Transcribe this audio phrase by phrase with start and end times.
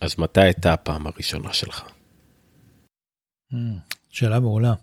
[0.00, 1.82] אז מתי הייתה הפעם הראשונה שלך?
[3.52, 3.56] Mm,
[4.10, 4.74] שאלה מעולה.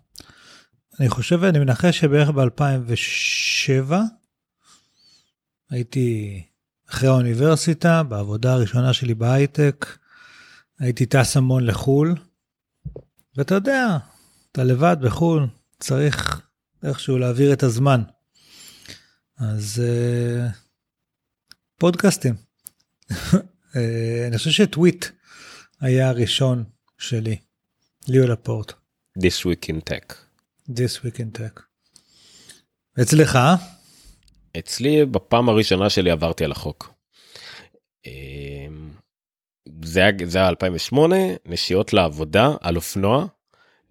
[1.00, 3.94] אני חושב ואני מנחש שבערך ב-2007
[5.70, 6.44] הייתי
[6.90, 9.98] אחרי האוניברסיטה בעבודה הראשונה שלי בהייטק
[10.80, 12.16] הייתי טס המון לחו"ל
[13.36, 13.98] ואתה יודע
[14.52, 15.48] אתה לבד בחו"ל
[15.80, 16.42] צריך
[16.84, 18.02] איכשהו להעביר את הזמן.
[19.38, 20.56] אז uh,
[21.78, 22.36] פודקאסטים.
[23.74, 25.06] uh, אני חושב שטוויט
[25.82, 26.64] היה הראשון
[26.98, 27.38] שלי,
[28.08, 28.74] ליאו לפורט.
[29.20, 30.14] This week in tech.
[30.70, 31.62] This week in tech.
[33.02, 33.40] אצלך?
[34.60, 36.94] אצלי בפעם הראשונה שלי עברתי על החוק.
[38.06, 38.92] אמ,
[39.86, 43.26] זה היה, זה היה 2008 נשיאות לעבודה על אופנוע.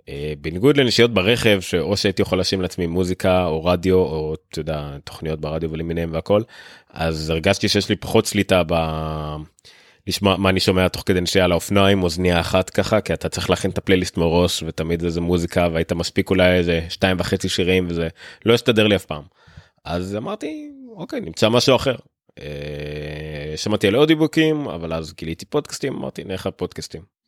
[0.08, 4.96] אה, בניגוד לנשיאות ברכב שאו שהייתי יכול להשאיר לעצמי מוזיקה או רדיו או אתה יודע
[5.04, 6.42] תוכניות ברדיו ולמיניהם והכל
[6.90, 8.74] אז הרגשתי שיש לי פחות שליטה ב...
[10.06, 13.28] לשמוע מה אני שומע תוך כדי נשיאה על האופנוע עם אוזניה אחת ככה כי אתה
[13.28, 17.86] צריך להכין את הפלייליסט מראש ותמיד איזה מוזיקה והיית מספיק אולי איזה שתיים וחצי שירים
[17.88, 18.08] וזה
[18.46, 19.22] לא הסתדר לי אף פעם.
[19.84, 21.94] אז אמרתי אוקיי נמצא משהו אחר.
[22.40, 27.21] אה, שמעתי על אודיבוקים אבל אז גיליתי פודקאסטים אמרתי נלך פודקאסטים.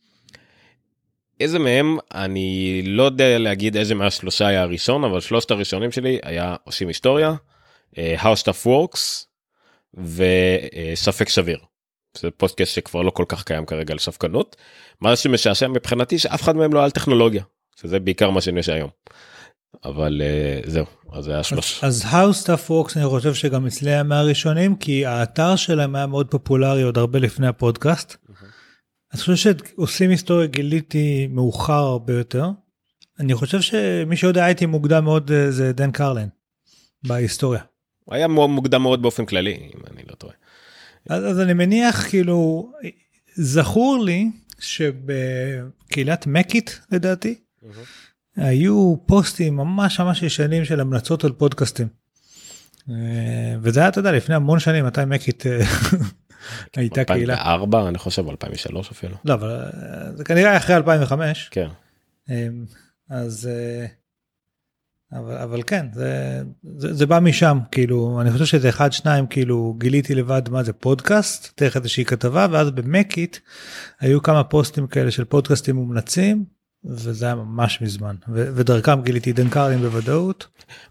[1.40, 6.56] איזה מהם אני לא יודע להגיד איזה מהשלושה היה הראשון אבל שלושת הראשונים שלי היה
[6.64, 7.34] עושים היסטוריה,
[7.98, 9.24] אה, How Stuff Works
[9.94, 11.58] וספק שביר.
[12.18, 14.56] זה פודקאסט שכבר לא כל כך קיים כרגע על ספקנות.
[15.00, 17.42] מה שמשעשע מבחינתי שאף אחד מהם לא על טכנולוגיה
[17.80, 18.90] שזה בעיקר מה שיש היום.
[19.84, 20.22] אבל
[20.64, 21.84] uh, זהו אז זה היה שלוש.
[21.84, 26.26] אז How Stuff Works אני חושב שגם אצלי היה מהראשונים כי האתר שלהם היה מאוד
[26.30, 28.16] פופולרי עוד הרבה לפני הפודקאסט.
[29.14, 32.50] אני חושב שעושים היסטוריה גיליתי מאוחר הרבה יותר.
[33.20, 36.28] אני חושב שמי שיודע הייתי מוקדם מאוד אה, זה דן קרלן
[37.06, 37.60] בהיסטוריה.
[38.10, 40.34] היה מוקדם מאוד באופן כללי אם אני לא טועה.
[41.08, 42.72] אז, אז אני מניח כאילו
[43.34, 47.66] זכור לי שבקהילת מקית לדעתי mm-hmm.
[48.36, 51.88] היו פוסטים ממש ממש ישנים של המלצות על פודקאסטים.
[52.90, 55.60] אה, וזה היה אתה יודע לפני המון שנים מתי מקית אה,
[56.76, 57.34] הייתה קהילה.
[57.34, 59.16] 2004 אני חושב 2003 אפילו.
[59.24, 61.50] לא אבל אה, זה כנראה אחרי 2005.
[61.50, 61.68] כן.
[63.10, 63.48] אז
[65.14, 66.42] אבל, אבל כן זה,
[66.76, 70.72] זה, זה בא משם כאילו אני חושב שזה אחד שניים כאילו גיליתי לבד מה זה
[70.72, 73.36] פודקאסט דרך איזושהי כתבה ואז במקיט
[74.00, 76.44] היו כמה פוסטים כאלה של פודקאסטים מומלצים
[76.84, 80.46] וזה היה ממש מזמן ודרכם גיליתי דן קרלין בוודאות.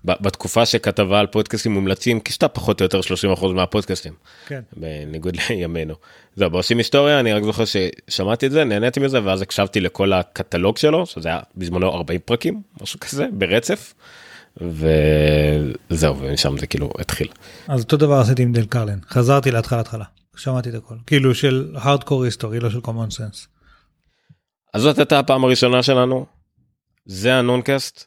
[0.05, 2.99] בתקופה שכתבה על פודקאסטים מומלצים כיסתה פחות או יותר
[3.39, 4.13] 30% מהפודקאסטים.
[4.47, 4.61] כן.
[4.77, 5.95] בניגוד לימינו.
[6.35, 10.77] זהו בעושים היסטוריה אני רק זוכר ששמעתי את זה נהניתי מזה ואז הקשבתי לכל הקטלוג
[10.77, 13.93] שלו שזה היה בזמנו 40 פרקים משהו כזה ברצף.
[14.61, 17.27] וזהו ומשם זה כאילו התחיל.
[17.67, 20.05] אז אותו דבר עשיתי עם דן קרלין חזרתי להתחלה התחלה
[20.35, 23.52] שמעתי את הכל כאילו של הארדקור היסטורי לא של common sense.
[24.73, 26.25] אז זאת הייתה הפעם הראשונה שלנו.
[27.05, 28.05] זה הנונקאסט,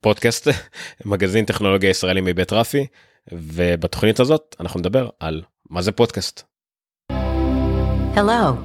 [0.00, 0.48] פודקאסט,
[1.04, 2.86] מגזין טכנולוגיה ישראלי מבית רפי,
[3.32, 6.42] ובתוכנית הזאת אנחנו נדבר על מה זה פודקאסט.
[8.14, 8.56] Hello,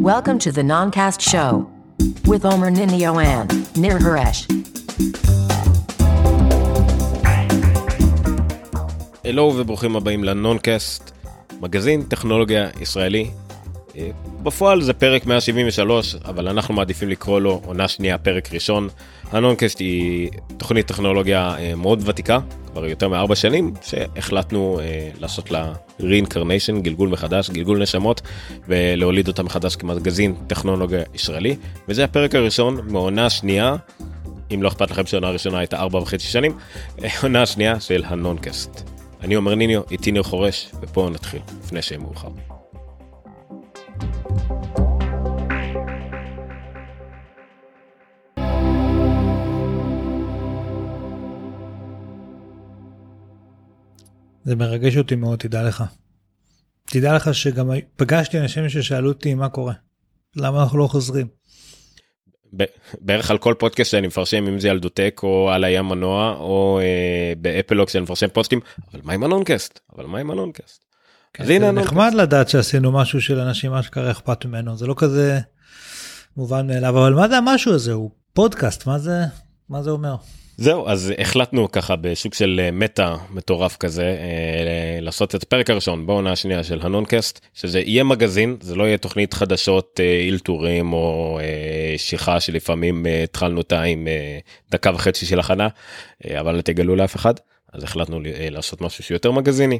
[0.00, 1.52] welcome to the Noncast show
[2.26, 4.52] with Omer Ninio and Nir Haresh.
[9.24, 11.10] הלו וברוכים הבאים לנונקאסט,
[11.60, 13.30] מגזין טכנולוגיה ישראלי
[14.44, 18.88] בפועל זה פרק 173 אבל אנחנו מעדיפים לקרוא לו עונה שנייה פרק ראשון.
[19.32, 22.38] הנונקסט היא תוכנית טכנולוגיה אה, מאוד ותיקה
[22.72, 28.20] כבר יותר מארבע שנים שהחלטנו אה, לעשות לה reincarnation גלגול מחדש גלגול נשמות
[28.68, 31.56] ולהוליד אותה מחדש כמגזין טכנולוגיה ישראלי
[31.88, 33.76] וזה הפרק הראשון מעונה שנייה.
[34.54, 36.56] אם לא אכפת לכם שעונה ראשונה הייתה ארבע וחצי שנים
[37.22, 38.90] עונה שנייה של הנונקסט.
[39.22, 42.53] אני אומר ניניו איתי ניר חורש ופה נתחיל לפני שיהיה מאוחר.
[54.44, 55.84] זה מרגש אותי מאוד, תדע לך.
[56.84, 59.74] תדע לך שגם פגשתי אנשים ששאלו אותי מה קורה.
[60.36, 61.26] למה אנחנו לא חוזרים?
[63.00, 67.32] בערך על כל פודקאסט שאני מפרסם אם זה ילדותק או על הים מנוע או אה,
[67.38, 68.60] באפלוק שאני מפרסם פוסטים
[68.92, 70.93] אבל מה עם הנונקאסט אבל מה עם הנונקאסט.
[71.34, 75.40] כן, זה נחמד לדעת שעשינו משהו שלאנשים אשכרה אכפת ממנו זה לא כזה
[76.36, 79.24] מובן מאליו אבל מה זה המשהו הזה הוא פודקאסט מה זה
[79.68, 80.16] מה זה אומר.
[80.56, 86.06] זהו אז החלטנו ככה בשוק של אה, מטא מטורף כזה אה, לעשות את הפרק הראשון
[86.06, 91.38] בעונה השנייה של הנונקאסט שזה יהיה מגזין זה לא יהיה תוכנית חדשות אה, אילתורים או
[91.96, 94.08] שיחה שלפעמים התחלנו אותה עם
[94.70, 95.68] דקה וחצי של הכנה
[96.40, 97.34] אבל תגלו לאף אחד
[97.72, 98.20] אז החלטנו
[98.50, 99.78] לעשות משהו שיותר מגזיני.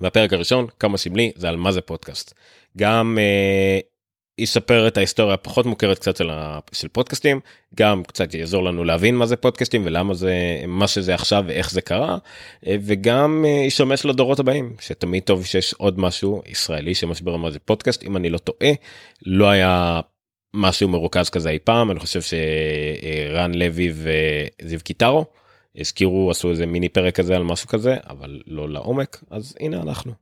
[0.00, 2.34] והפרק הראשון כמה סמלי זה על מה זה פודקאסט.
[2.78, 3.18] גם
[4.38, 6.58] יספר את ההיסטוריה הפחות מוכרת קצת של, ה...
[6.72, 7.40] של פודקאסטים
[7.74, 10.34] גם קצת יעזור לנו להבין מה זה פודקאסטים ולמה זה
[10.66, 12.18] מה שזה עכשיו ואיך זה קרה
[12.66, 17.58] אה, וגם אה, ישמש לדורות הבאים שתמיד טוב שיש עוד משהו ישראלי שמשבר מה זה
[17.58, 18.02] פודקאסט.
[18.02, 18.70] אם אני לא טועה
[19.26, 20.00] לא היה
[20.54, 25.24] משהו מרוכז כזה אי פעם אני חושב שרן לוי וזיו קיטרו
[25.76, 30.12] הזכירו עשו איזה מיני פרק כזה על משהו כזה אבל לא לעומק אז הנה אנחנו.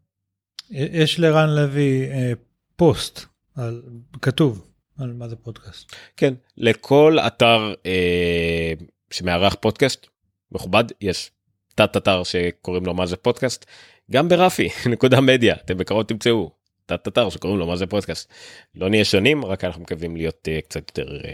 [0.71, 2.33] יש לרן לוי אה,
[2.77, 3.21] פוסט
[3.57, 3.83] על,
[4.23, 4.67] כתוב
[4.99, 5.95] על מה זה פודקאסט.
[6.17, 8.73] כן לכל אתר אה,
[9.11, 10.07] שמארח פודקאסט
[10.53, 11.31] מכובד יש
[11.75, 13.67] תת אתר שקוראים לו מה זה פודקאסט
[14.11, 16.51] גם ברפי נקודה מדיה אתם בקרוב תמצאו
[16.87, 18.33] תת אתר שקוראים לו מה זה פודקאסט
[18.75, 21.25] לא נהיה שונים רק אנחנו מקווים להיות uh, קצת יותר uh,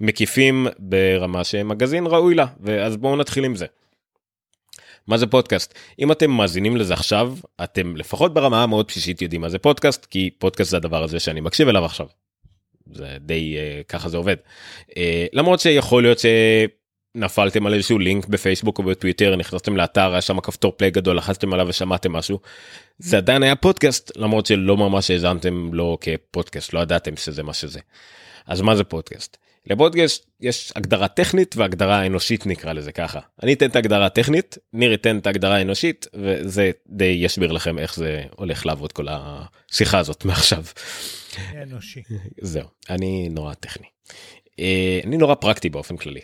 [0.00, 3.66] מקיפים ברמה שמגזין ראוי לה ואז בואו נתחיל עם זה.
[5.06, 7.34] מה זה פודקאסט אם אתם מאזינים לזה עכשיו
[7.64, 11.40] אתם לפחות ברמה המאוד בסיסית יודעים מה זה פודקאסט כי פודקאסט זה הדבר הזה שאני
[11.40, 12.06] מקשיב אליו עכשיו.
[12.92, 14.36] זה די uh, ככה זה עובד
[15.32, 16.18] למרות שיכול להיות
[17.16, 21.52] שנפלתם על איזשהו לינק בפייסבוק או בטוויטר נכנסתם לאתר היה שם כפתור play גדול לחצתם
[21.52, 22.38] עליו ושמעתם משהו.
[22.98, 27.80] זה עדיין היה פודקאסט למרות שלא ממש האזנתם לו כפודקאסט לא ידעתם שזה מה שזה.
[28.46, 29.36] אז מה זה פודקאסט?
[29.66, 33.20] לפודקאסט יש הגדרה טכנית והגדרה אנושית נקרא לזה ככה.
[33.42, 37.94] אני אתן את ההגדרה הטכנית, ניר ייתן את ההגדרה האנושית וזה די יסביר לכם איך
[37.94, 40.64] זה הולך לעבוד כל השיחה הזאת מעכשיו.
[41.62, 42.02] אנושי.
[42.40, 43.86] זהו, אני נורא טכני.
[44.58, 46.20] אה, אני נורא פרקטי באופן כללי.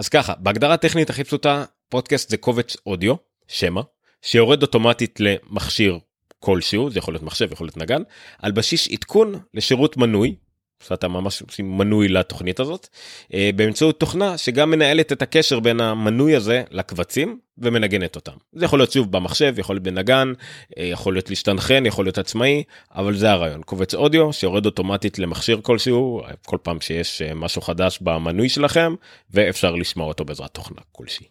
[0.00, 3.14] אז ככה, בהגדרה הטכנית הכי פשוטה, פודקאסט זה קובץ אודיו,
[3.48, 3.80] שמע,
[4.22, 5.98] שיורד אוטומטית למכשיר
[6.38, 8.02] כלשהו, זה יכול להיות מחשב, יכול להיות נגן,
[8.38, 10.34] על בסיס עדכון לשירות מנוי
[10.80, 12.88] שאתה ממש מנוי לתוכנית הזאת
[13.34, 18.32] אה, באמצעות תוכנה שגם מנהלת את הקשר בין המנוי הזה לקבצים ומנגנת אותם.
[18.52, 20.32] זה יכול להיות שוב במחשב, יכול להיות בנגן,
[20.78, 22.62] אה, יכול להיות להשתנחן, יכול להיות עצמאי,
[22.94, 23.62] אבל זה הרעיון.
[23.62, 28.94] קובץ אודיו שיורד אוטומטית למכשיר כלשהו כל פעם שיש אה, משהו חדש במנוי שלכם
[29.30, 31.26] ואפשר לשמוע אותו בעזרת תוכנה כלשהי.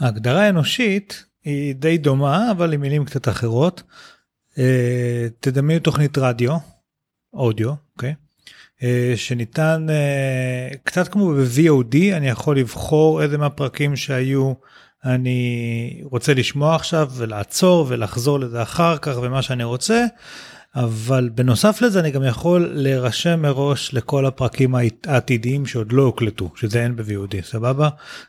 [0.00, 3.82] ההגדרה האנושית היא די דומה אבל עם מילים קצת אחרות.
[5.40, 6.56] תדמיינו תוכנית רדיו,
[7.32, 8.10] אודיו, אוקיי?
[8.10, 8.27] Okay?
[8.82, 14.52] אה, שניתן אה, קצת כמו ב-VOD אני יכול לבחור איזה מהפרקים שהיו
[15.04, 20.06] אני רוצה לשמוע עכשיו ולעצור ולחזור לזה אחר כך ומה שאני רוצה.
[20.74, 24.74] אבל בנוסף לזה אני גם יכול להירשם מראש לכל הפרקים
[25.06, 27.88] העתידיים שעוד לא הוקלטו שזה אין ב-VOD סבבה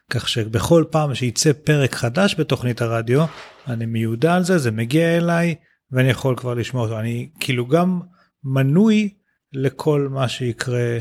[0.09, 3.25] כך שבכל פעם שייצא פרק חדש בתוכנית הרדיו
[3.67, 5.55] אני מיודע על זה זה מגיע אליי
[5.91, 7.99] ואני יכול כבר לשמוע אותו אני כאילו גם
[8.43, 9.09] מנוי
[9.53, 10.97] לכל מה שיקרה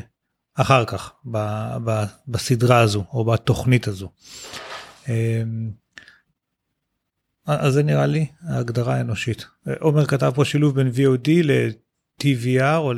[0.55, 1.39] אחר כך ב,
[1.85, 4.09] ב, בסדרה הזו או בתוכנית הזו.
[5.09, 5.71] אמ,
[7.47, 9.47] אז זה נראה לי ההגדרה האנושית.
[9.81, 12.93] עומר כתב פה שילוב בין VOD ל-TVR או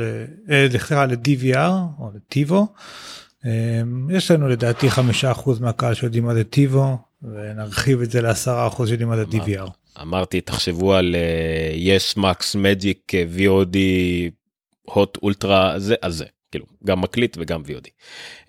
[0.50, 2.67] אה, ל-DVR או לטיבו.
[3.44, 9.08] אמ, יש לנו לדעתי 5% מהקהל שיודעים מה זה טיבו ונרחיב את זה ל-10% שיודעים
[9.08, 9.70] מה זה DVR.
[10.02, 11.14] אמרתי תחשבו על
[11.75, 13.76] יש מקס מג'יק VOD
[14.92, 17.88] הוט אולטרה זה אז זה כאילו גם מקליט וגם VOD.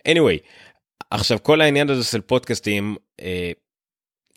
[0.07, 0.37] anyway
[1.09, 3.51] עכשיו כל העניין הזה של פודקאסטים אה,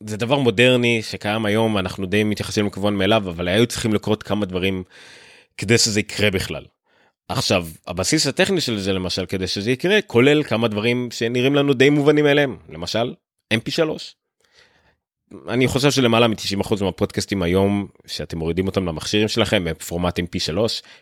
[0.01, 4.47] זה דבר מודרני שקיים היום אנחנו די מתייחסים לכבון מאליו אבל היו צריכים לקרות כמה
[4.47, 4.85] דברים
[5.57, 6.65] כדי שזה יקרה בכלל.
[7.29, 11.91] עכשיו הבסיס הטכני של זה למשל כדי שזה יקרה כולל כמה דברים שנראים לנו די
[11.91, 13.15] מובנים אליהם למשל
[13.55, 13.81] mp3
[15.49, 20.59] אני חושב שלמעלה מ-90% מהפודקאסטים היום שאתם מורידים אותם למכשירים שלכם בפורמט mp3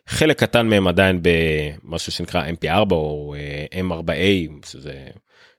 [0.07, 3.35] חלק קטן מהם עדיין במשהו שנקרא mp4 או
[3.71, 4.93] אה, m4a שזה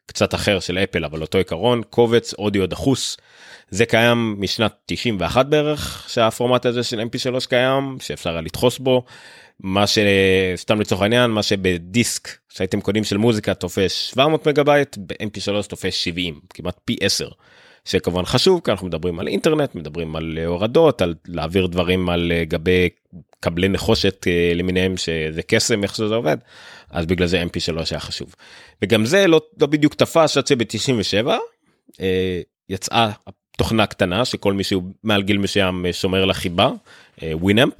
[0.05, 3.17] קצת אחר של אפל אבל אותו עיקרון קובץ אודיו דחוס.
[3.69, 9.05] זה קיים משנת 91 בערך שהפורמט הזה של mp3 קיים שאפשר לדחוס בו.
[9.59, 15.67] מה שסתם לצורך העניין מה שבדיסק שהייתם קונים של מוזיקה תופס 700 מגה בייט ב-mp3
[15.67, 17.27] תופס 70 כמעט פי 10.
[17.85, 22.45] שכמובן חשוב כי אנחנו מדברים על אינטרנט מדברים על הורדות על להעביר דברים על אה,
[22.45, 22.89] גבי
[23.43, 26.37] כבלי נחושת אה, למיניהם שזה קסם איך שזה עובד
[26.89, 28.35] אז בגלל זה mp3 היה חשוב
[28.81, 31.27] וגם זה לא, לא בדיוק תפס עד שב-97
[32.01, 33.11] אה, יצאה
[33.57, 36.69] תוכנה קטנה שכל מישהו מעל גיל מסוים אה, שומר לה חיבה
[37.23, 37.73] Winamp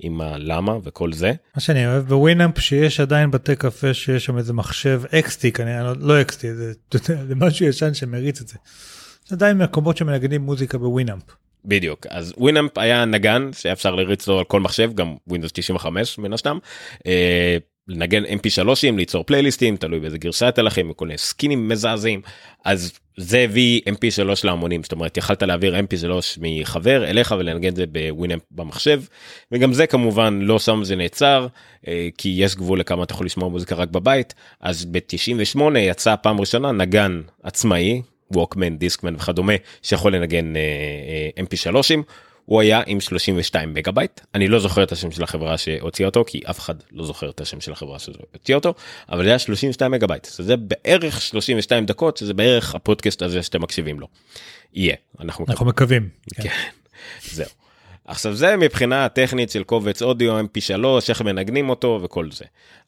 [0.00, 1.32] עם הלמה וכל זה.
[1.56, 5.82] מה שאני אוהב ב Winamp שיש עדיין בתי קפה שיש שם איזה מחשב XT כנראה
[5.82, 6.72] לא, לא XT זה,
[7.28, 8.56] זה משהו ישן שמריץ את זה.
[9.26, 11.22] זה עדיין מקומות שמנגנים מוזיקה ב Winamp.
[11.64, 12.06] בדיוק.
[12.10, 16.58] אז Winamp היה נגן שאפשר להריץ לו על כל מחשב גם Windows 95 מן הסתם.
[17.06, 17.56] אה,
[17.88, 22.20] לנגן mp3ים ליצור פלייליסטים תלוי באיזה גרסה הייתה לכם כל מיני סקינים מזעזעים.
[22.64, 24.82] אז זה הביא mp3 להמונים.
[24.82, 29.02] זאת אומרת יכלת להעביר mp3 מחבר אליך ולנגן את זה ב Winamp במחשב.
[29.52, 31.46] וגם זה כמובן לא שם זה נעצר
[31.88, 34.34] אה, כי יש גבול לכמה אתה יכול לשמוע מוזיקה רק בבית.
[34.60, 39.52] אז ב-98 יצא פעם ראשונה נגן עצמאי ווקמן דיסקמן וכדומה
[39.82, 40.60] שיכול לנגן אה,
[41.38, 42.02] אה, mp3ים.
[42.44, 46.24] הוא היה עם 32 מגה בייט אני לא זוכר את השם של החברה שהוציאה אותו
[46.26, 48.74] כי אף אחד לא זוכר את השם של החברה שהוציאה אותו
[49.08, 53.62] אבל זה היה 32 מגה בייט זה בערך 32 דקות שזה בערך הפודקאסט הזה שאתם
[53.62, 54.06] מקשיבים לו.
[54.74, 56.08] יהיה אנחנו, אנחנו מקווים.
[56.34, 56.42] כן.
[56.42, 56.50] כן.
[57.22, 57.63] זהו.
[58.06, 62.44] עכשיו זה מבחינה טכנית של קובץ אודיו mp3 איך מנגנים אותו וכל זה.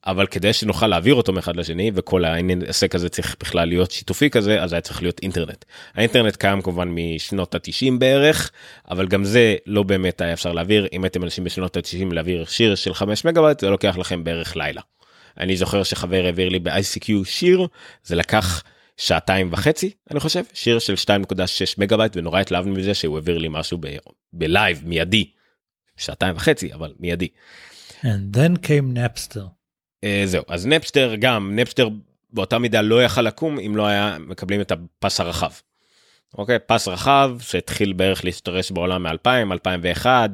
[0.07, 4.63] אבל כדי שנוכל להעביר אותו מאחד לשני וכל העסק הזה צריך בכלל להיות שיתופי כזה
[4.63, 5.65] אז היה צריך להיות אינטרנט.
[5.95, 8.51] האינטרנט קיים כמובן משנות ה-90 בערך
[8.91, 12.75] אבל גם זה לא באמת היה אפשר להעביר אם הייתם אנשים בשנות ה-90 להעביר שיר
[12.75, 14.81] של 5 מגה זה לוקח לכם בערך לילה.
[15.41, 17.67] אני זוכר שחבר העביר לי ב-ICQ שיר
[18.05, 18.63] זה לקח.
[18.97, 21.39] שעתיים וחצי אני חושב שיר של 2.6
[21.79, 23.79] מגה בייט ונורא התלהבנו מזה שהוא העביר לי משהו
[24.33, 25.31] בלייב מיידי.
[25.97, 27.29] שעתיים וחצי אבל מיידי.
[28.03, 29.47] And then came Napster.
[30.05, 31.89] אה, זהו אז Napster גם Napster
[32.33, 35.51] באותה מידה לא יכל לקום אם לא היה מקבלים את הפס הרחב.
[36.39, 40.31] אוקיי פס רחב שהתחיל בערך להשתרש בעולם מ-2000 2001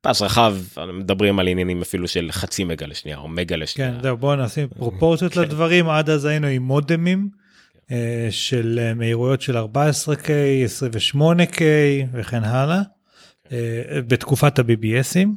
[0.00, 0.56] פס רחב
[0.92, 3.92] מדברים על עניינים אפילו של חצי מגה לשנייה או מגה לשנייה.
[3.92, 5.40] כן זהו בוא נשים פרופורציות כן.
[5.40, 7.28] לדברים עד אז היינו עם מודמים.
[7.90, 10.28] אה, של אה, מהירויות של 14K,
[11.14, 11.60] 28K
[12.12, 12.82] וכן הלאה,
[13.52, 15.28] אה, בתקופת ה-BBSים.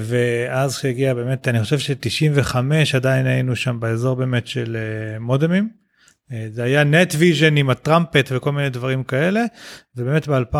[0.00, 2.56] ואז שהגיע באמת, אני חושב ש-95
[2.94, 4.76] עדיין היינו שם באזור באמת של
[5.20, 5.68] מודמים.
[6.52, 9.44] זה היה נטוויז'ן עם ה Trumpet וכל מיני דברים כאלה,
[9.96, 10.56] ובאמת ב-2000,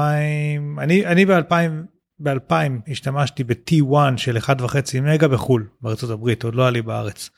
[0.79, 1.55] אני, אני ב-2000,
[2.19, 7.31] ב-2000 השתמשתי ב-T1 של 1.5 מגה בחו"ל, בארצות הברית, עוד לא היה לי בארץ.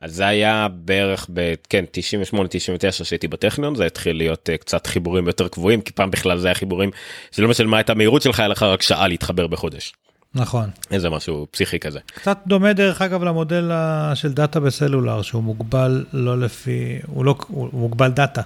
[0.00, 5.26] אז זה היה בערך בכן 98 99 שהייתי בטכניון זה התחיל להיות אה, קצת חיבורים
[5.26, 6.90] יותר קבועים כי פעם בכלל זה היה חיבורים
[7.30, 9.92] שלא משנה מה הייתה המהירות שלך היה לך רק שעה להתחבר בחודש.
[10.34, 13.70] נכון איזה משהו פסיכי כזה קצת דומה דרך אגב למודל
[14.14, 18.42] של דאטה בסלולר שהוא מוגבל לא לפי הוא לא הוא מוגבל דאטה.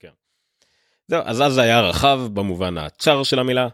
[0.00, 0.08] כן.
[1.08, 3.68] זהו, אז אז זה היה רחב במובן הצר של המילה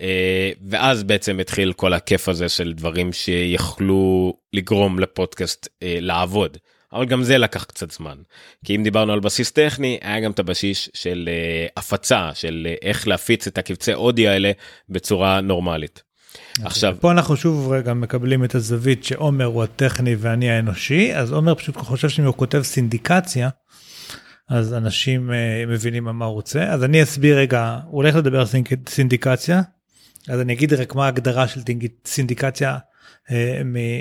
[0.00, 6.56] אה, ואז בעצם התחיל כל הכיף הזה של דברים שיכלו לגרום לפודקאסט אה, לעבוד.
[6.92, 8.16] אבל גם זה לקח קצת זמן
[8.64, 12.86] כי אם דיברנו על בסיס טכני היה גם את הבסיס של אה, הפצה של אה,
[12.86, 14.52] איך להפיץ את הקבצי אודיו האלה
[14.88, 16.02] בצורה נורמלית.
[16.34, 16.66] Okay.
[16.66, 21.54] עכשיו פה אנחנו שוב רגע מקבלים את הזווית שעומר הוא הטכני ואני האנושי אז עומר
[21.54, 23.48] פשוט חושב שאם הוא כותב סינדיקציה
[24.48, 28.46] אז אנשים uh, מבינים מה הוא רוצה אז אני אסביר רגע הוא הולך לדבר על
[28.88, 29.62] סינדיקציה
[30.28, 31.60] אז אני אגיד רק מה ההגדרה של
[32.06, 32.78] סינדיקציה
[33.26, 33.32] uh,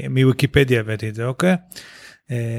[0.09, 1.55] מוויקיפדיה הבאתי את זה אוקיי.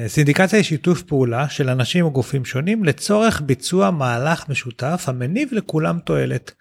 [0.07, 5.99] סינדיקציה היא שיתוף פעולה של אנשים או גופים שונים לצורך ביצוע מהלך משותף המניב לכולם
[6.05, 6.53] תועלת.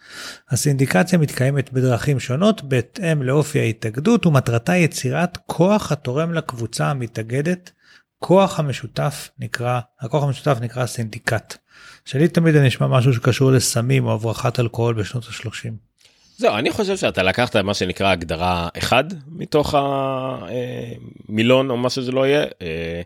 [0.50, 7.72] הסינדיקציה מתקיימת בדרכים שונות בהתאם לאופי ההתאגדות ומטרתה יצירת כוח התורם לקבוצה המתאגדת.
[8.20, 11.58] כוח המשותף נקרא, הכוח המשותף נקרא סינדיקט.
[12.06, 15.87] שלי תמיד זה נשמע משהו שקשור לסמים או הברחת אלכוהול בשנות ה-30.
[16.38, 19.76] זהו אני חושב שאתה לקחת מה שנקרא הגדרה אחד מתוך
[21.28, 22.46] המילון או מה שזה לא יהיה.
[22.62, 23.02] אה,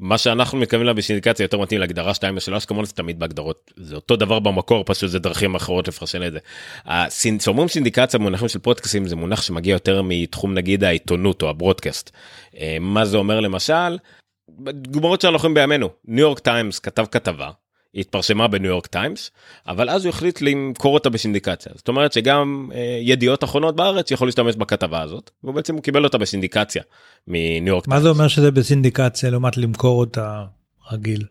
[0.00, 3.94] מה שאנחנו מתכוונים לה בסינדיקציה יותר מתאים להגדרה 2 ו3 כמובן זה תמיד בהגדרות זה
[3.94, 6.38] אותו דבר במקור פשוט זה דרכים אחרות לפרשן את זה.
[7.38, 12.10] כשאומרים סינדיקציה מונחים של פודקאסטים זה מונח שמגיע יותר מתחום נגיד העיתונות או ה broadcast.
[12.60, 13.98] אה, מה זה אומר למשל.
[14.70, 17.50] דוגמאות שאנחנו רואים בימינו ניו יורק טיימס כתב כתבה
[17.96, 19.30] היא התפרסמה בניו יורק טיימס
[19.68, 24.28] אבל אז הוא החליט למכור אותה בסינדיקציה זאת אומרת שגם אה, ידיעות אחרונות בארץ יכול
[24.28, 26.82] להשתמש בכתבה הזאת ובעצם הוא קיבל אותה בסינדיקציה
[27.28, 28.04] מניו יורק מה טיימס.
[28.04, 30.44] מה זה אומר שזה בסינדיקציה לעומת למכור אותה
[30.92, 31.24] רגיל.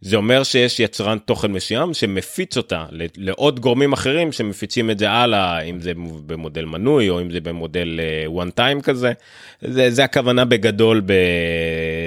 [0.00, 2.84] זה אומר שיש יצרן תוכן מסוים שמפיץ אותה
[3.16, 5.92] לעוד גורמים אחרים שמפיצים את זה הלאה אם זה
[6.26, 9.12] במודל מנוי או אם זה במודל uh, one time כזה
[9.62, 11.02] זה, זה הכוונה בגדול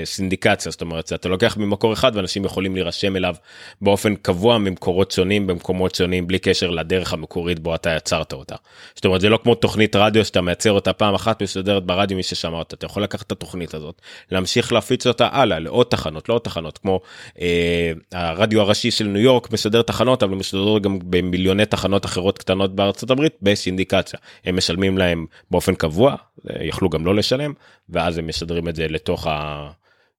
[0.04, 3.36] בסינדיקציה זאת אומרת אתה לוקח ממקור אחד ואנשים יכולים להירשם אליו
[3.82, 8.56] באופן קבוע ממקורות שונים במקומות שונים בלי קשר לדרך המקורית בו אתה יצרת אותה.
[8.96, 12.24] זאת אומרת זה לא כמו תוכנית רדיו שאתה מייצר אותה פעם אחת מסודרת ברדיו מי
[12.24, 16.34] ששמע אותה אתה יכול לקחת את התוכנית הזאת להמשיך להפיץ אותה הלאה לעוד תחנות לא
[16.34, 17.00] עוד תחנות כמו.
[17.42, 17.81] אה,
[18.12, 23.12] הרדיו הראשי של ניו יורק משדר תחנות אבל משדר גם במיליוני תחנות אחרות קטנות בארצות
[23.12, 26.16] הברית בסינדיקציה הם משלמים להם באופן קבוע
[26.62, 27.54] יכלו גם לא לשלם
[27.90, 29.28] ואז הם משדרים את זה לתוך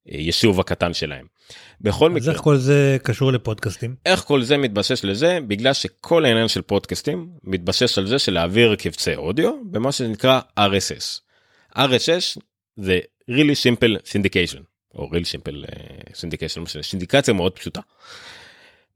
[0.07, 1.26] היישוב הקטן שלהם.
[1.81, 2.23] בכל מקרה.
[2.23, 3.95] אז איך כל זה קשור לפודקאסטים?
[4.07, 8.75] איך כל זה מתבסס לזה בגלל שכל העניין של פודקאסטים מתבסס על זה של להעביר
[8.75, 11.21] קבצי אודיו במה שנקרא RSS.
[11.76, 12.40] RSS
[12.76, 13.00] זה
[13.31, 17.81] really simple syndication או real simple uh, syndication, לא משנה, סינדיקציה מאוד פשוטה.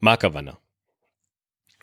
[0.03, 0.53] מה הכוונה?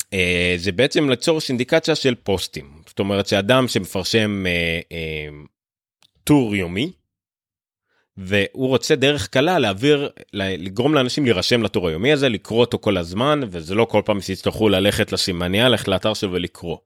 [0.05, 0.15] Uh,
[0.58, 5.48] זה בעצם ליצור סינדיקציה של פוסטים, זאת אומרת שאדם שמפרשם uh, uh,
[6.24, 6.91] טור יומי,
[8.17, 13.41] והוא רוצה דרך קלה להעביר, לגרום לאנשים להירשם לטור היומי הזה, לקרוא אותו כל הזמן,
[13.51, 16.77] וזה לא כל פעם שיצטרכו ללכת לסימניה, ללכת לאתר שלו ולקרוא.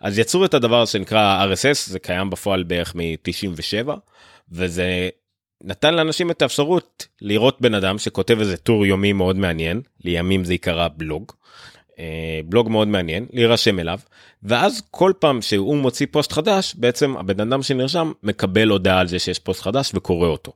[0.00, 3.88] אז יצרו את הדבר שנקרא RSS, זה קיים בפועל בערך מ-97,
[4.52, 5.08] וזה
[5.64, 10.54] נתן לאנשים את האפשרות לראות בן אדם שכותב איזה טור יומי מאוד מעניין, לימים זה
[10.54, 11.32] יקרא בלוג,
[11.98, 13.98] אה, בלוג מאוד מעניין, להירשם אליו,
[14.42, 19.18] ואז כל פעם שהוא מוציא פוסט חדש, בעצם הבן אדם שנרשם מקבל הודעה על זה
[19.18, 20.52] שיש פוסט חדש וקורא אותו.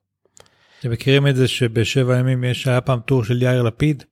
[0.81, 4.03] אתם מכירים את זה שבשבע ימים יש היה פעם טור של יאיר לפיד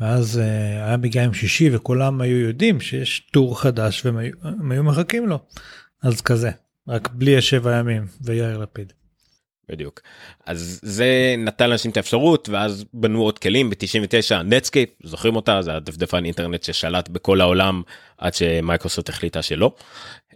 [0.00, 5.28] ואז אה, היה מגיע עם שישי וכולם היו יודעים שיש טור חדש והם היו מחכים
[5.28, 5.38] לו
[6.02, 6.50] אז כזה
[6.88, 8.92] רק בלי השבע ימים ויאיר לפיד.
[9.68, 10.00] בדיוק
[10.46, 15.74] אז זה נתן לאנשים את האפשרות ואז בנו עוד כלים ב-99 Netscape זוכרים אותה זה
[15.74, 17.82] הדפדפן אינטרנט ששלט בכל העולם
[18.18, 19.74] עד שמייקרוסופט החליטה שלא.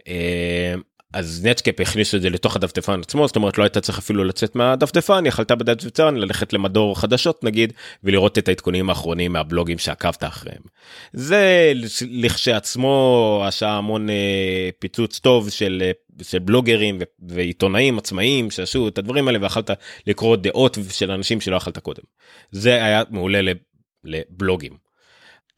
[0.07, 0.75] אה,
[1.13, 4.55] אז Netscape הכניסו את זה לתוך הדפדפן עצמו זאת אומרת לא הייתה צריך אפילו לצאת
[4.55, 10.61] מהדפדפן יכלת בדפדפן ללכת למדור חדשות נגיד ולראות את העדכונים האחרונים מהבלוגים שעקבת אחריהם.
[11.13, 11.73] זה
[12.09, 19.27] לכשעצמו עשה המון אה, פיצוץ טוב של, אה, של בלוגרים ועיתונאים עצמאיים שעשו את הדברים
[19.27, 19.69] האלה ויכלת
[20.07, 22.03] לקרוא דעות של אנשים שלא יכלת קודם.
[22.51, 23.53] זה היה מעולה
[24.03, 24.77] לבלוגים.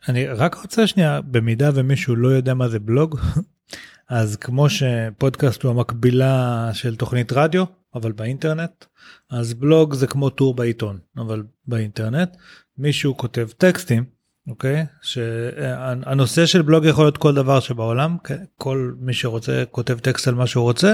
[0.08, 3.20] אני רק רוצה שנייה במידה ומישהו לא יודע מה זה בלוג
[4.10, 7.64] אז כמו שפודקאסט הוא המקבילה של תוכנית רדיו
[7.96, 8.86] אבל באינטרנט
[9.30, 12.38] אז בלוג זה כמו טור בעיתון אבל באינטרנט
[12.78, 14.19] מישהו כותב טקסטים
[14.50, 18.18] אוקיי שהנושא של בלוג יכול להיות כל דבר שבעולם
[18.58, 20.94] כל מי שרוצה כותב טקסט על מה שהוא רוצה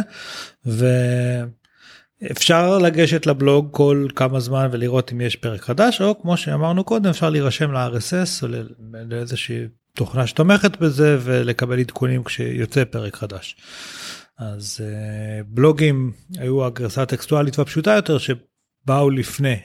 [2.21, 7.09] ואפשר לגשת לבלוג כל כמה זמן ולראות אם יש פרק חדש או כמו שאמרנו קודם
[7.09, 8.47] אפשר להירשם ל-RSS או
[9.09, 13.55] לאיזושהי תוכנה שתומכת בזה ולקבל עדכונים כשיוצא פרק חדש.
[14.39, 18.17] אז uh, בלוגים היו הגרסה הטקסטואלית והפשוטה יותר
[18.85, 19.55] שבאו לפני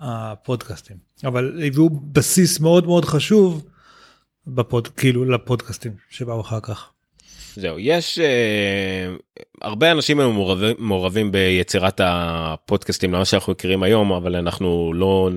[0.00, 3.66] הפודקאסטים אבל הביאו בסיס מאוד מאוד חשוב
[4.46, 6.90] בפוד כאילו לפודקאסטים שבאו אחר כך.
[7.56, 8.22] זהו יש uh,
[9.62, 15.30] הרבה אנשים היום מעורבים, מעורבים ביצירת הפודקאסטים למה שאנחנו מכירים היום אבל אנחנו לא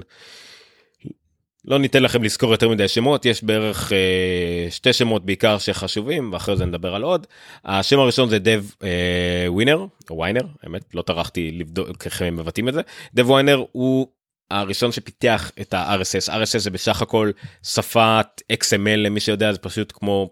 [1.65, 6.57] לא ניתן לכם לזכור יותר מדי שמות יש בערך אה, שתי שמות בעיקר שחשובים ואחרי
[6.57, 7.27] זה נדבר על עוד.
[7.65, 12.69] השם הראשון זה דב אה, ווינר או ויינר האמת לא טרחתי לבדוק איך הם מבטאים
[12.69, 12.81] את זה.
[13.13, 14.07] דב ויינר הוא
[14.51, 17.31] הראשון שפיתח את ה-RSS RSS זה בסך הכל
[17.63, 20.29] שפת XML למי שיודע זה פשוט כמו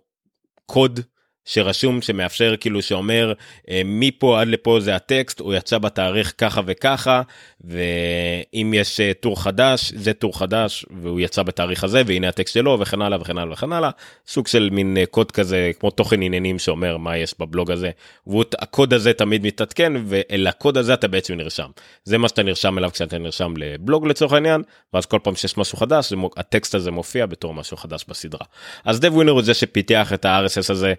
[0.66, 1.00] קוד
[1.46, 3.34] שרשום שמאפשר כאילו שאומר
[3.70, 7.22] אה, מפה עד לפה זה הטקסט הוא יצא בתאריך ככה וככה
[7.62, 12.80] ואם יש אה, טור חדש זה טור חדש והוא יצא בתאריך הזה והנה הטקסט שלו
[12.80, 13.90] וכן הלאה וכן הלאה וכן הלאה.
[14.28, 17.90] סוג של מין אה, קוד כזה כמו תוכן עניינים שאומר מה יש בבלוג הזה.
[18.28, 21.70] והקוד הזה תמיד מתעדכן ואל הקוד הזה אתה בעצם נרשם.
[22.04, 25.78] זה מה שאתה נרשם אליו כשאתה נרשם לבלוג לצורך העניין ואז כל פעם שיש משהו
[25.78, 28.46] חדש הטקסט הזה מופיע בתור משהו חדש בסדרה.
[28.86, 30.94] אז דב ווינר הוא זה שפיתח את ה-RSS הזה.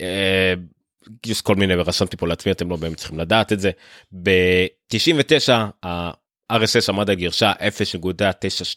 [0.00, 0.54] אה,
[1.26, 3.70] יש כל מיני רשמתי פה לעצמי אתם לא באמת צריכים לדעת את זה
[4.22, 7.52] ב-99 ה-RSS עמד על גרשה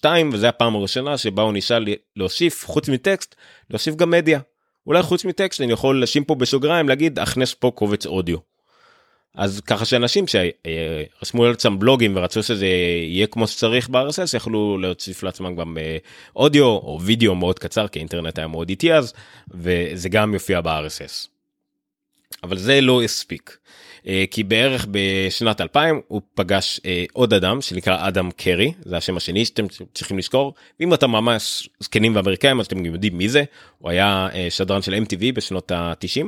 [0.04, 3.36] 0.92 וזה הפעם הראשונה שבה הוא נשאל להוסיף חוץ מטקסט
[3.70, 4.40] להוסיף גם מדיה
[4.88, 8.51] אולי חוץ מטקסט אני יכול לשים פה בשוגריים להגיד הכנס פה קובץ אודיו.
[9.36, 15.56] אז ככה שאנשים שרשמו לעצמם בלוגים ורצו שזה יהיה כמו שצריך ב-RSS יכלו להוסיף לעצמם
[15.56, 15.98] גם אה,
[16.36, 19.14] אודיו או וידאו מאוד קצר כי אינטרנט היה מאוד איטי אז
[19.52, 21.28] וזה גם יופיע ב-RSS.
[22.44, 23.58] אבל זה לא הספיק
[24.08, 29.18] אה, כי בערך בשנת 2000 הוא פגש אה, עוד אדם שנקרא אדם קרי זה השם
[29.18, 33.44] השני שאתם צריכים לזכור ואם אתם ממש זקנים ואמריקאים אז אתם יודעים מי זה
[33.78, 36.26] הוא היה שדרן של MTV בשנות ה-90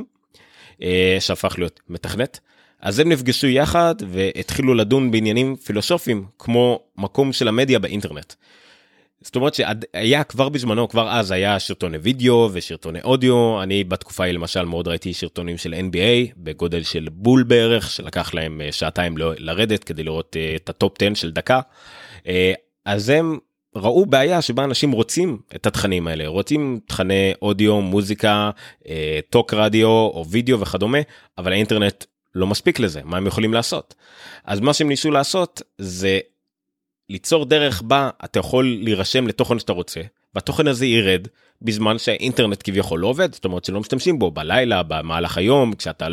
[1.20, 2.40] שהפך להיות מתכנת.
[2.84, 8.34] אז הם נפגשו יחד והתחילו לדון בעניינים פילוסופיים כמו מקום של המדיה באינטרנט.
[9.20, 14.34] זאת אומרת שהיה כבר בזמנו כבר אז היה סרטוני וידאו וסרטוני אודיו אני בתקופה ההיא
[14.34, 19.32] למשל מאוד ראיתי סרטונים של NBA בגודל של בול בערך שלקח להם אה, שעתיים לא,
[19.38, 21.60] לרדת כדי לראות אה, את ה top 10 של דקה.
[22.26, 22.52] אה,
[22.86, 23.38] אז הם
[23.76, 28.50] ראו בעיה שבה אנשים רוצים את התכנים האלה רוצים תכני אודיו מוזיקה
[29.30, 30.98] טוק רדיו או וידאו וכדומה
[31.38, 33.94] אבל האינטרנט לא מספיק לזה מה הם יכולים לעשות?
[34.44, 36.18] אז מה שהם ניסו לעשות זה
[37.10, 40.00] ליצור דרך בה אתה יכול להירשם לתוכן שאתה רוצה
[40.34, 41.28] והתוכן הזה ירד
[41.62, 46.06] בזמן שהאינטרנט כביכול לא עובד זאת אומרת שלא משתמשים בו בלילה במהלך היום כשאתה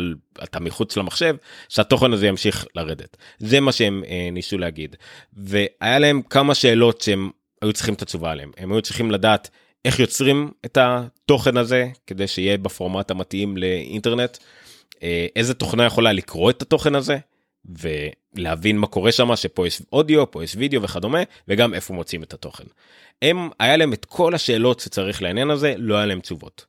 [0.44, 1.36] אתה מחוץ למחשב
[1.68, 3.16] שהתוכן הזה ימשיך לרדת.
[3.38, 4.96] זה מה שהם אה, ניסו להגיד.
[5.32, 7.30] והיה להם כמה שאלות שהם
[7.62, 9.50] היו צריכים את התשובה עליהם הם היו צריכים לדעת
[9.84, 14.38] איך יוצרים את התוכן הזה כדי שיהיה בפורמט המתאים לאינטרנט
[15.36, 17.18] איזה תוכנה יכולה לקרוא את התוכן הזה
[17.64, 22.34] ולהבין מה קורה שם שפה יש אודיו פה יש וידאו וכדומה וגם איפה מוצאים את
[22.34, 22.64] התוכן.
[23.22, 26.66] הם היה להם את כל השאלות שצריך לעניין הזה לא היה להם תשובות.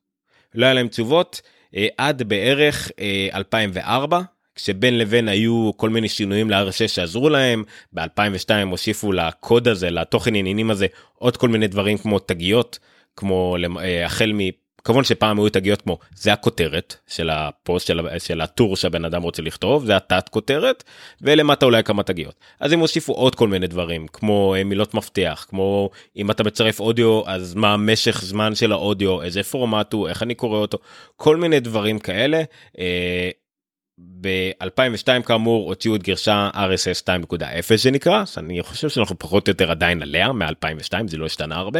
[0.55, 1.41] לא היה להם תשובות
[1.75, 4.21] אה, עד בערך אה, 2004
[4.55, 7.63] כשבין לבין היו כל מיני שינויים ל-RSS שעזרו להם
[7.95, 12.79] ב2002 הוסיפו לקוד הזה לתוכן עניינים הזה עוד כל מיני דברים כמו תגיות
[13.15, 14.31] כמו אה, החל
[14.83, 19.41] כמובן שפעם היו תגיות כמו זה הכותרת של הפוסט של, של הטור שהבן אדם רוצה
[19.41, 20.83] לכתוב זה התת כותרת
[21.21, 25.45] ולמטה אולי כמה תגיות אז הם הוסיפו עוד כל מיני דברים כמו אה, מילות מפתח
[25.49, 30.23] כמו אם אתה מצרף אודיו אז מה משך זמן של האודיו איזה פורמט הוא איך
[30.23, 30.77] אני קורא אותו
[31.15, 32.43] כל מיני דברים כאלה.
[32.79, 33.29] אה,
[34.21, 40.01] ב-2002 כאמור הוציאו את גרשה RSS 2.0 שנקרא שאני חושב שאנחנו פחות או יותר עדיין
[40.01, 41.79] עליה מ-2002 זה לא השתנה הרבה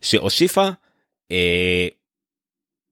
[0.00, 0.68] שהוסיפה.
[1.32, 1.88] אה,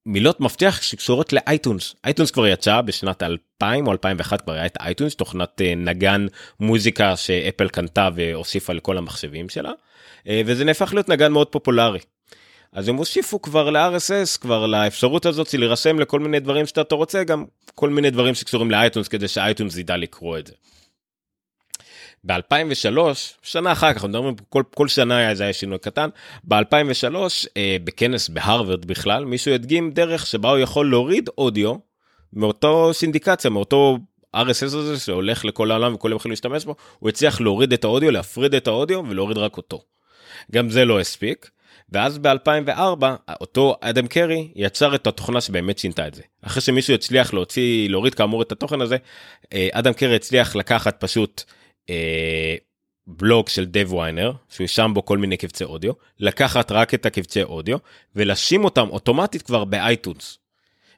[0.07, 5.15] מילות מפתח שקשורות לאייטונס אייטונס כבר יצא בשנת 2000 או 2001 כבר היה את אייטונס
[5.15, 6.27] תוכנת אה, נגן
[6.61, 9.73] מוזיקה שאפל קנתה והוסיפה לכל המחשבים שלה
[10.29, 11.99] אה, וזה נהפך להיות נגן מאוד פופולרי.
[12.73, 17.45] אז הם הוסיפו כבר ל-RSS כבר לאפשרות הזאת להירשם לכל מיני דברים שאתה רוצה גם
[17.75, 20.53] כל מיני דברים שקשורים לאייטונס כדי שאייטונס ידע לקרוא את זה.
[22.27, 22.99] ב-2003
[23.43, 26.09] שנה אחר כך מדברים כל, כל שנה היה איזה שינוי קטן
[26.45, 27.15] ב-2003
[27.57, 31.75] אה, בכנס בהרווארד בכלל מישהו הדגים דרך שבה הוא יכול להוריד אודיו
[32.33, 33.99] מאותו סינדיקציה מאותו
[34.37, 38.55] RSS הזה שהולך לכל העולם וכולם יכולים להשתמש בו הוא הצליח להוריד את האודיו להפריד
[38.55, 39.83] את האודיו ולהוריד רק אותו.
[40.53, 41.51] גם זה לא הספיק.
[41.93, 43.05] ואז ב2004
[43.41, 48.15] אותו אדם קרי יצר את התוכנה שבאמת שינתה את זה אחרי שמישהו הצליח להוציא להוריד
[48.15, 48.97] כאמור את התוכן הזה
[49.53, 51.43] אה, אדם קרי הצליח לקחת פשוט
[53.07, 57.43] בלוג של דב ויינר שהוא שם בו כל מיני קבצי אודיו לקחת רק את הקבצי
[57.43, 57.79] אודיו
[58.17, 60.39] ולשים אותם אוטומטית כבר ב iTunes.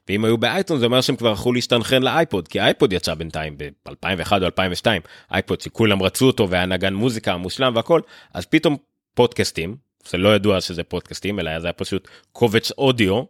[0.09, 3.57] ואם היו ב iTunes זה אומר שהם כבר יכלו להסתנכרן לאייפוד כי האייפוד יצא בינתיים
[3.57, 8.01] ב-2001 או 2002 אייפוד שכולם רצו אותו והיה נגן מוזיקה מושלם והכל
[8.33, 8.77] אז פתאום
[9.13, 9.75] פודקאסטים
[10.09, 13.23] זה לא ידוע שזה פודקאסטים אלא זה היה פשוט קובץ אודיו אה,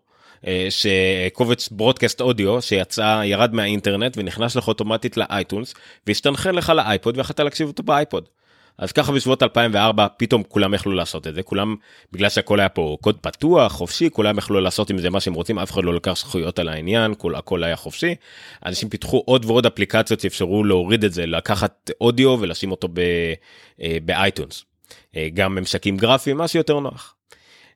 [0.70, 5.74] שקובץ broadcast אודיו שיצא ירד מהאינטרנט ונכנס לך אוטומטית ל iTunes
[6.08, 8.28] והסתנכרן לך לאייפוד ויכולת להקשיב אותו באייפוד.
[8.80, 11.76] אז ככה בסביבות 2004 פתאום כולם יכלו לעשות את זה כולם
[12.12, 15.60] בגלל שהכל היה פה קוד פתוח חופשי כולם יכלו לעשות עם זה מה שהם רוצים
[15.60, 18.16] אף אחד לא לקח זכויות על העניין כל הכל היה חופשי.
[18.66, 22.88] אנשים פיתחו עוד ועוד אפליקציות שאפשרו להוריד את זה לקחת אודיו ולשים אותו
[23.82, 24.66] אה, באייטונס.
[25.16, 27.16] אה, גם ממשקים גרפיים משהו יותר נוח.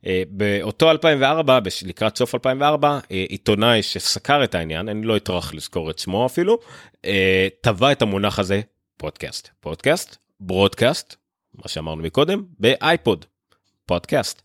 [0.05, 5.91] אה, באותו 2004 לקראת סוף 2004 אה, עיתונאי שסקר את העניין אני לא אטרח לזכור
[5.91, 6.59] את שמו אפילו
[7.61, 8.61] טבע את המונח הזה
[8.97, 11.15] פודקאסט פודקאסט ברודקאסט
[11.55, 13.25] מה שאמרנו מקודם באייפוד
[13.85, 14.41] פודקאסט.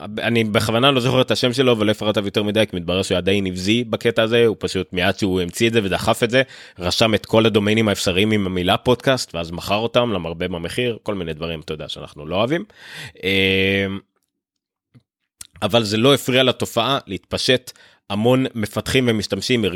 [0.00, 3.40] אני בכוונה לא זוכר את השם שלו ולא עליו יותר מדי כי מתברר שהוא די
[3.40, 6.42] נבזי בקטע הזה הוא פשוט מיד שהוא המציא את זה ודחף את זה
[6.78, 11.32] רשם את כל הדומיינים האפשריים עם המילה פודקאסט ואז מכר אותם למרבה במחיר כל מיני
[11.32, 12.64] דברים אתה יודע שאנחנו לא אוהבים.
[13.22, 13.98] אמ,
[15.62, 17.72] אבל זה לא הפריע לתופעה להתפשט
[18.10, 19.70] המון מפתחים ומשתמשים אה,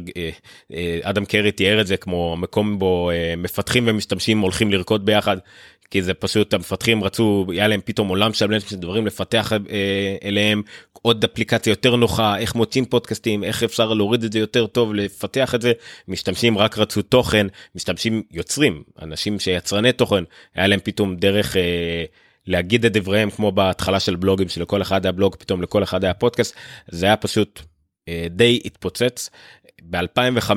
[0.73, 5.37] אה, אדם קרי תיאר את זה כמו מקום בו אה, מפתחים ומשתמשים הולכים לרקוד ביחד
[5.91, 9.53] כי זה פשוט המפתחים רצו היה להם פתאום עולם שלם של דברים לפתח
[10.25, 10.63] אליהם
[11.03, 15.55] עוד אפליקציה יותר נוחה איך מוצאים פודקאסטים איך אפשר להוריד את זה יותר טוב לפתח
[15.55, 15.73] את זה
[16.09, 20.25] משתמשים רק רצו תוכן משתמשים יוצרים אנשים שיצרני תוכן
[20.55, 21.57] היה להם פתאום דרך.
[22.47, 26.15] להגיד את דבריהם כמו בהתחלה של בלוגים שלכל אחד היה בלוג פתאום לכל אחד היה
[26.15, 26.55] פודקאסט
[26.89, 27.61] זה היה פשוט
[28.09, 29.31] אה, די התפוצץ.
[29.83, 30.51] ב-2005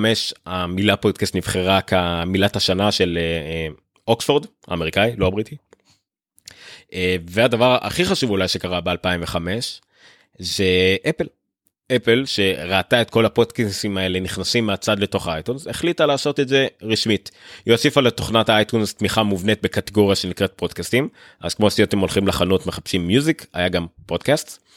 [0.46, 3.68] המילה פודקאסט נבחרה כמילת השנה של אה, אה,
[4.08, 5.56] אוקספורד האמריקאי לא הבריטי.
[7.30, 9.38] והדבר הכי חשוב אולי שקרה ב2005
[10.40, 11.26] זה אפל.
[11.96, 17.32] אפל שראתה את כל הפודקאסטים האלה נכנסים מהצד לתוך האייטונס החליטה לעשות את זה רשמית.
[17.66, 21.10] היא הוסיפה לתוכנת האייטונס תמיכה מובנית בקטגוריה שנקראת פודקאסטים
[21.42, 24.68] אז כמו שאתם הולכים לחנות מחפשים מיוזיק היה גם פודקאסט.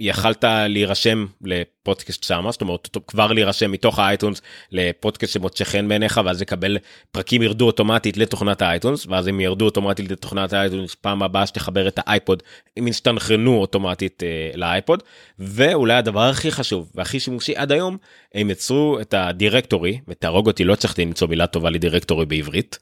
[0.00, 6.20] יכלת להירשם לפודקאסט שמה זאת אומרת כבר להירשם מתוך ה iTunes לפודקאסט שמוצא חן בעיניך
[6.24, 6.78] ואז לקבל
[7.10, 11.46] פרקים ירדו אוטומטית לתוכנת ה iTunes ואז הם ירדו אוטומטית לתוכנת ה iTunes פעם הבאה
[11.46, 12.42] שתחבר את האייפוד
[12.76, 15.02] הם יסתנכרנו אוטומטית אה, לאייפוד
[15.38, 17.96] ואולי הדבר הכי חשוב והכי שימושי עד היום
[18.34, 22.78] הם יצרו את ה directory ותהרוג אותי לא צריך למצוא מילה טובה ל directory בעברית.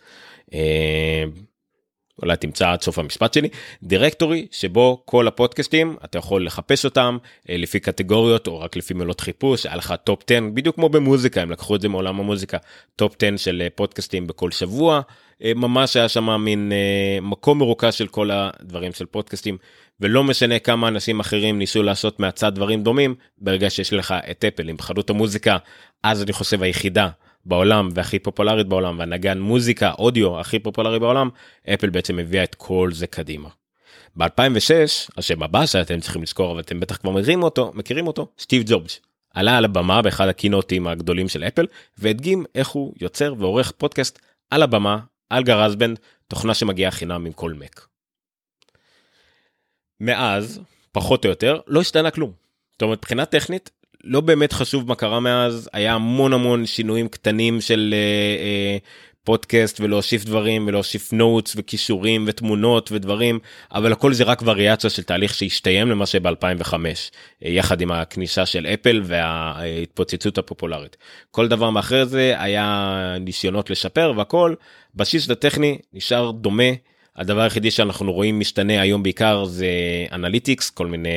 [0.54, 1.24] אה,
[2.22, 3.48] אולי תמצא עד סוף המשפט שלי,
[3.82, 7.18] directory שבו כל הפודקאסטים אתה יכול לחפש אותם
[7.50, 11.42] אה, לפי קטגוריות או רק לפי מילות חיפוש, היה לך top 10 בדיוק כמו במוזיקה
[11.42, 12.58] הם לקחו את זה מעולם המוזיקה,
[12.96, 15.00] top 10 של אה, פודקאסטים בכל שבוע,
[15.44, 16.72] אה, ממש היה שם מין
[17.22, 19.56] מקום מרוכז של כל הדברים של פודקאסטים
[20.00, 24.68] ולא משנה כמה אנשים אחרים ניסו לעשות מהצד דברים דומים ברגע שיש לך את אפל
[24.68, 25.56] עם חנות המוזיקה
[26.02, 27.08] אז אני חושב היחידה
[27.46, 31.28] בעולם והכי פופולרית בעולם והנגן מוזיקה אודיו הכי פופולרי בעולם
[31.74, 33.48] אפל בעצם הביאה את כל זה קדימה.
[34.18, 38.62] ב2006 השם הבא שאתם צריכים לזכור אבל אתם בטח כבר מכירים אותו מכירים אותו סטיב
[38.66, 39.00] ג'ובס
[39.34, 41.66] עלה על הבמה באחד הקינוטים הגדולים של אפל
[41.98, 44.18] והדגים איך הוא יוצר ועורך פודקאסט
[44.50, 44.98] על הבמה
[45.30, 47.86] על גרזבנד תוכנה שמגיעה חינם עם כל מק.
[50.00, 50.60] מאז
[50.92, 52.32] פחות או יותר לא השתנה כלום.
[52.72, 53.70] זאת אומרת מבחינה טכנית
[54.04, 57.98] לא באמת חשוב מה קרה מאז היה המון המון שינויים קטנים של אה,
[58.44, 58.78] אה,
[59.24, 63.38] פודקאסט ולהוסיף דברים ולהוסיף נוטס וכישורים ותמונות ודברים
[63.72, 68.66] אבל הכל זה רק וריאציה של תהליך שהשתיים למה שב2005 אה, יחד עם הכניסה של
[68.66, 70.96] אפל וההתפוצצות הפופולרית
[71.30, 74.54] כל דבר מאחרי זה היה ניסיונות לשפר והכל
[74.94, 76.72] בסיס הטכני נשאר דומה.
[77.16, 79.66] הדבר היחידי שאנחנו רואים משתנה היום בעיקר זה
[80.12, 81.08] analytics כל מיני.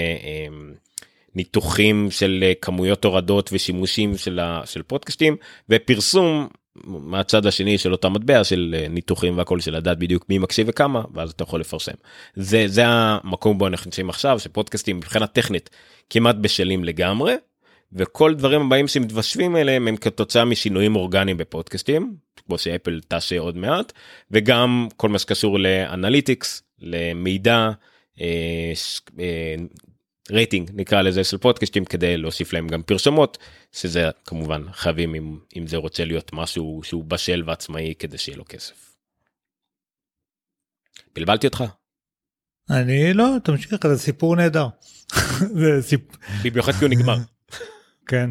[1.38, 5.36] אה, ניתוחים של אה, כמויות הורדות ושימושים של, ה, של פודקאסטים
[5.70, 6.48] ופרסום
[6.84, 11.02] מהצד השני של אותה מטבע של אה, ניתוחים והכל של לדעת בדיוק מי מקשיב וכמה
[11.14, 11.96] ואז אתה יכול לפרסם.
[12.36, 15.70] זה זה המקום בו אנחנו נמצאים עכשיו שפודקאסטים מבחינה טכנית
[16.10, 17.34] כמעט בשלים לגמרי
[17.94, 22.16] וכל דברים הבאים שמתווספים אליהם הם כתוצאה משינויים אורגניים בפודקאסטים
[22.48, 23.94] כמו שאפל תעשה עוד מעט
[24.32, 27.72] וגם כל מה שקשור ל analytics למידע.
[30.32, 33.38] רייטינג נקרא לזה של פודקאסטים כדי להוסיף להם גם פרסומות
[33.72, 38.44] שזה כמובן חייבים אם, אם זה רוצה להיות משהו שהוא בשל ועצמאי כדי שיהיה לו
[38.50, 38.96] כסף.
[41.16, 41.64] בלבלתי אותך?
[42.70, 44.68] אני לא תמשיך זה סיפור נהדר.
[45.62, 46.02] זה סיפ...
[46.44, 47.18] במיוחד כי הוא נגמר.
[48.10, 48.30] כן.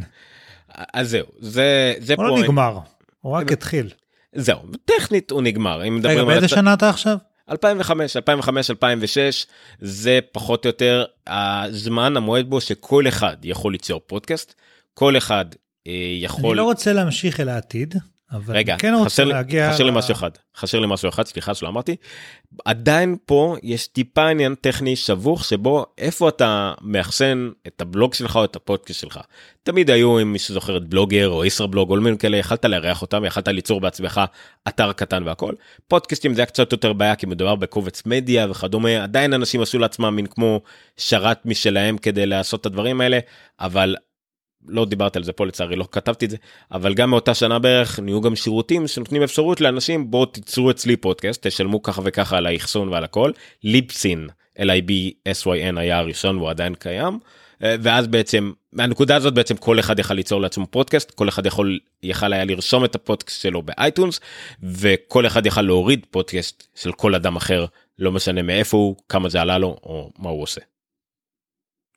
[0.69, 2.79] אז זהו זה זה הוא לא נגמר
[3.21, 3.91] הוא רק התחיל.
[4.33, 7.17] זהו טכנית הוא נגמר אם מדברים רגע באיזה שנה אתה עכשיו?
[7.51, 9.47] 2005 2005 2006
[9.81, 14.55] זה פחות או יותר הזמן המועד בו שכל אחד יכול ליצור פודקאסט
[14.95, 15.45] כל אחד
[15.87, 17.95] אה, יכול אני לא רוצה להמשיך אל העתיד
[18.33, 21.69] אבל רגע כן חסר, להגיע חסר לי משהו אחד חסר לי משהו אחד סליחה שלא
[21.69, 21.97] אמרתי
[22.65, 28.45] עדיין פה יש טיפה עניין טכני שבוך שבו איפה אתה מאחסן את הבלוג שלך או
[28.45, 29.21] את הפודקאסט שלך.
[29.63, 33.03] תמיד היו אם מישהו זוכר את בלוגר או ישרא בלוג או מיני כאלה יכלת לארח
[33.03, 34.21] אותם יכלת ליצור בעצמך
[34.69, 35.53] אתר קטן והכל
[35.89, 40.17] פודקאסטים זה היה קצת יותר בעיה כי מדובר בקובץ מדיה וכדומה עדיין אנשים עשו לעצמם
[40.17, 40.61] מין כמו
[40.97, 43.19] שרת משלהם כדי לעשות את הדברים האלה
[43.61, 43.97] אבל
[44.69, 46.37] לא דיברתי על זה פה לצערי לא כתבתי את זה
[46.73, 51.47] אבל גם מאותה שנה בערך נהיו גם שירותים שנותנים אפשרות לאנשים בואו תיצרו אצלי פודקאסט
[51.47, 53.31] תשלמו ככה וככה על האחסון ועל הכל
[53.65, 57.19] ליפסין libsyn היה הראשון והוא עדיין קיים
[57.63, 61.79] אה, ואז בעצם מהנקודה הזאת בעצם כל אחד יכול ליצור לעצמו פודקאסט כל אחד יכול
[62.03, 64.21] יכל היה לרשום את הפודקאסט שלו באייטונס
[64.63, 67.67] וכל אחד יכל להוריד פודקאסט של כל אדם אחר
[67.99, 70.61] לא משנה מאיפה הוא כמה זה עלה לו או מה הוא עושה.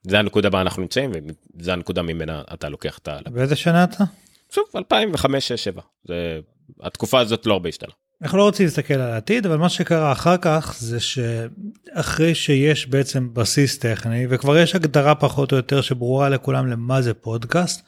[0.08, 1.12] זה הנקודה בה אנחנו נמצאים
[1.56, 3.18] וזה הנקודה ממנה אתה לוקח את ה...
[3.30, 4.04] באיזה שנה אתה?
[4.52, 6.40] שוב 2005 7 זה
[6.82, 7.92] התקופה הזאת לא הרבה השתנה.
[8.22, 13.34] אנחנו לא רוצים להסתכל על העתיד אבל מה שקרה אחר כך זה שאחרי שיש בעצם
[13.34, 17.86] בסיס טכני וכבר יש הגדרה פחות או יותר שברורה לכולם למה זה פודקאסט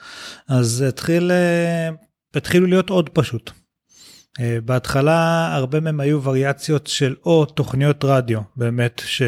[0.47, 1.89] אז התחיל אה,
[2.35, 3.51] התחילו להיות עוד פשוט.
[4.39, 9.21] אה, בהתחלה הרבה מהם היו וריאציות של או תוכניות רדיו באמת ש...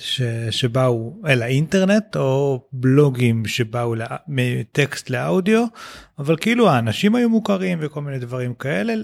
[0.00, 5.64] ש, שבאו אל האינטרנט או בלוגים שבאו לא, מטקסט לאודיו
[6.18, 8.94] אבל כאילו האנשים היו מוכרים וכל מיני דברים כאלה.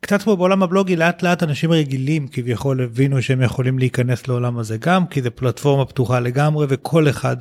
[0.00, 4.76] קצת כמו בעולם הבלוגי לאט לאט אנשים רגילים כביכול הבינו שהם יכולים להיכנס לעולם הזה
[4.76, 7.36] גם כי זה פלטפורמה פתוחה לגמרי וכל אחד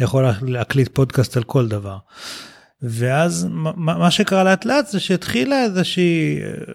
[0.00, 1.96] יכול להקליט פודקאסט על כל דבר.
[2.82, 6.72] ואז מה שקרה לאט לאט זה שהתחילה איזושהי אה,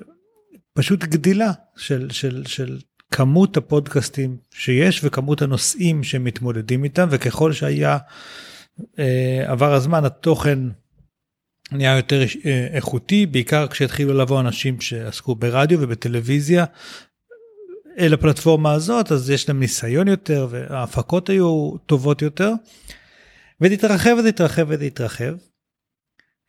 [0.73, 2.78] פשוט גדילה של של של
[3.15, 7.97] כמות הפודקאסטים שיש וכמות הנושאים שמתמודדים איתם וככל שהיה
[8.99, 10.60] אה, עבר הזמן התוכן
[11.71, 16.65] נהיה יותר אה, איכותי בעיקר כשהתחילו לבוא אנשים שעסקו ברדיו ובטלוויזיה
[17.99, 22.51] אל הפלטפורמה הזאת אז יש להם ניסיון יותר וההפקות היו טובות יותר.
[23.62, 25.36] ותתרחב ותתרחב ותתרחב.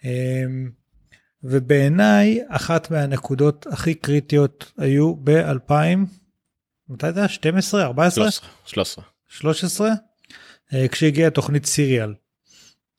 [0.04, 0.70] אמ,
[1.42, 6.25] ובעיניי אחת מהנקודות הכי קריטיות היו ב-2000
[6.88, 7.28] מתי זה היה?
[7.28, 7.82] 12?
[7.82, 8.28] 14?
[8.66, 9.04] 13.
[9.28, 9.90] 13?
[10.90, 12.14] כשהגיעה תוכנית סיריאל.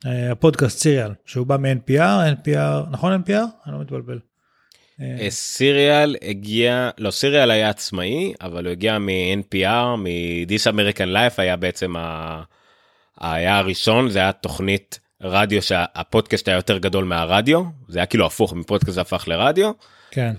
[0.06, 3.46] אה, הפודקאסט סיריאל שהוא בא מ-NPR, NPR, נכון NPR?
[3.66, 4.20] אני לא מתבלבל.
[5.02, 11.56] אה, סיריאל הגיע לא סיריאל היה עצמאי אבל הוא הגיע מ-NPR מ-This American Life היה
[11.56, 12.44] בעצם ה...
[13.20, 18.54] היה הראשון זה היה תוכנית רדיו שהפודקאסט היה יותר גדול מהרדיו זה היה כאילו הפוך
[18.54, 19.72] מפודקאסט זה הפך לרדיו
[20.12, 20.34] כן,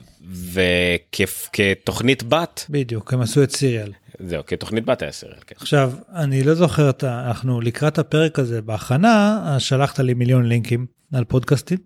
[0.53, 3.93] וכתוכנית בת בדיוק, הם עשו את סיריאל.
[4.21, 5.39] זהו כתוכנית בת היה סיריאל.
[5.47, 5.55] כן.
[5.61, 11.25] עכשיו, אני לא זוכר, את אנחנו לקראת הפרק הזה בהכנה, שלחת לי מיליון לינקים על
[11.25, 11.79] פודקאסטים,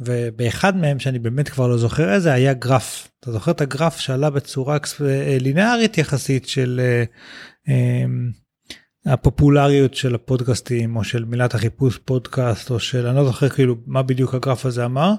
[0.00, 3.08] ובאחד מהם, שאני באמת כבר לא זוכר איזה, היה גרף.
[3.20, 7.04] אתה זוכר את הגרף שעלה בצורה אקס- אה, לינארית יחסית של אה,
[7.68, 8.04] אה,
[9.12, 14.02] הפופולריות של הפודקאסטים, או של מילת החיפוש פודקאסט, או של, אני לא זוכר כאילו מה
[14.02, 15.12] בדיוק הגרף הזה אמר,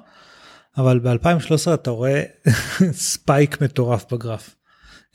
[0.77, 2.23] אבל ב-2013 אתה רואה
[2.91, 4.55] spike מטורף בגרף.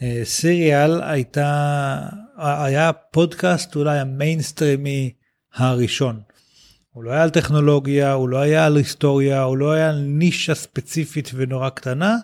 [0.03, 5.13] אה, Serial הייתה היה פודקאסט אולי המיינסטרימי
[5.55, 6.21] הראשון.
[6.91, 10.55] הוא לא היה על טכנולוגיה הוא לא היה על היסטוריה הוא לא היה על נישה
[10.55, 12.17] ספציפית ונורא קטנה.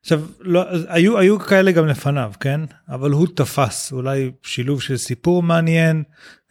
[0.00, 5.42] עכשיו לא, היו היו כאלה גם לפניו כן אבל הוא תפס אולי שילוב של סיפור
[5.42, 6.02] מעניין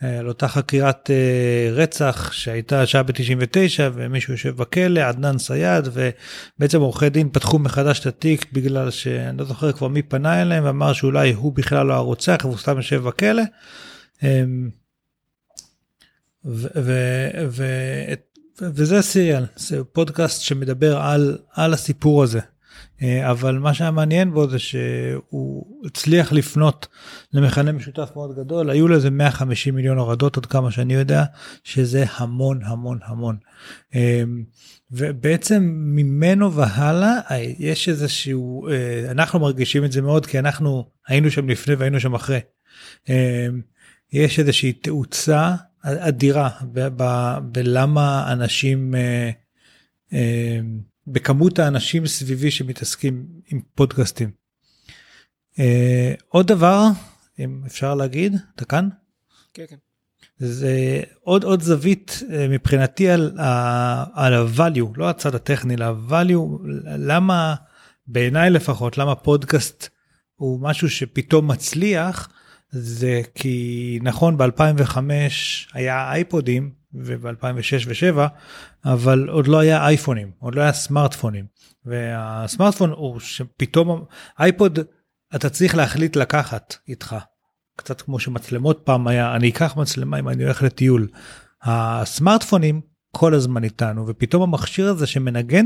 [0.04, 6.82] אה, על אותה חקירת אה, רצח שהייתה שעה ב-99 ומישהו יושב בכלא עדנאן סייד ובעצם
[6.82, 10.94] עורכי דין פתחו מחדש את התיק בגלל שאני לא זוכר כבר מי פנה אליהם ואמר
[10.94, 13.44] שאולי הוא בכלל לא הרוצח והוא סתם יושב בכלא.
[14.24, 14.70] אמ,
[18.62, 22.40] וזה סיריאל זה פודקאסט שמדבר על על הסיפור הזה
[23.04, 26.88] אבל מה שהיה מעניין בו זה שהוא הצליח לפנות
[27.34, 31.24] למכנה משותף מאוד גדול היו לזה 150 מיליון הורדות עד כמה שאני יודע
[31.64, 33.38] שזה המון המון המון.
[33.96, 34.24] אה,
[34.92, 41.32] ובעצם ממנו והלאה אה, יש איזשהו אה, אנחנו מרגישים את זה מאוד כי אנחנו היינו
[41.32, 42.40] שם לפני והיינו שם אחרי.
[43.10, 43.48] אה,
[44.14, 46.50] יש איזושהי תאוצה אדירה
[47.52, 49.30] בלמה אנשים אה,
[50.14, 50.60] אה,
[51.08, 54.32] בכמות האנשים סביבי שמתעסקים עם פודקאסטים.
[55.60, 56.84] אה, עוד דבר
[57.39, 58.89] אם אפשר להגיד אתה כאן
[59.54, 59.76] כן, כן.
[60.38, 63.32] זה עוד עוד זווית אה, מבחינתי על
[64.13, 67.56] על ה-value לא הצד הטכני אלא ה-value למה
[68.08, 69.89] בעיניי לפחות למה פודקאסט
[70.36, 72.30] הוא משהו שפתאום מצליח
[72.72, 74.98] זה כי נכון ב2005
[75.74, 76.72] היה אייפודים
[77.06, 78.20] וב2006 ו7
[78.86, 81.46] אבל עוד לא היה אייפונים עוד לא היה סמארטפונים.
[81.86, 84.06] והסמארטפון הוא שפתאום
[84.40, 84.80] אייפוד
[85.36, 87.16] אתה צריך להחליט לקחת איתך.
[87.76, 91.08] קצת כמו שמצלמות פעם היה אני אקח מצלמה אם אני הולך לטיול.
[91.64, 92.82] הסמארטפונים
[93.12, 95.66] כל הזמן איתנו ופתאום המכשיר הזה שמנגן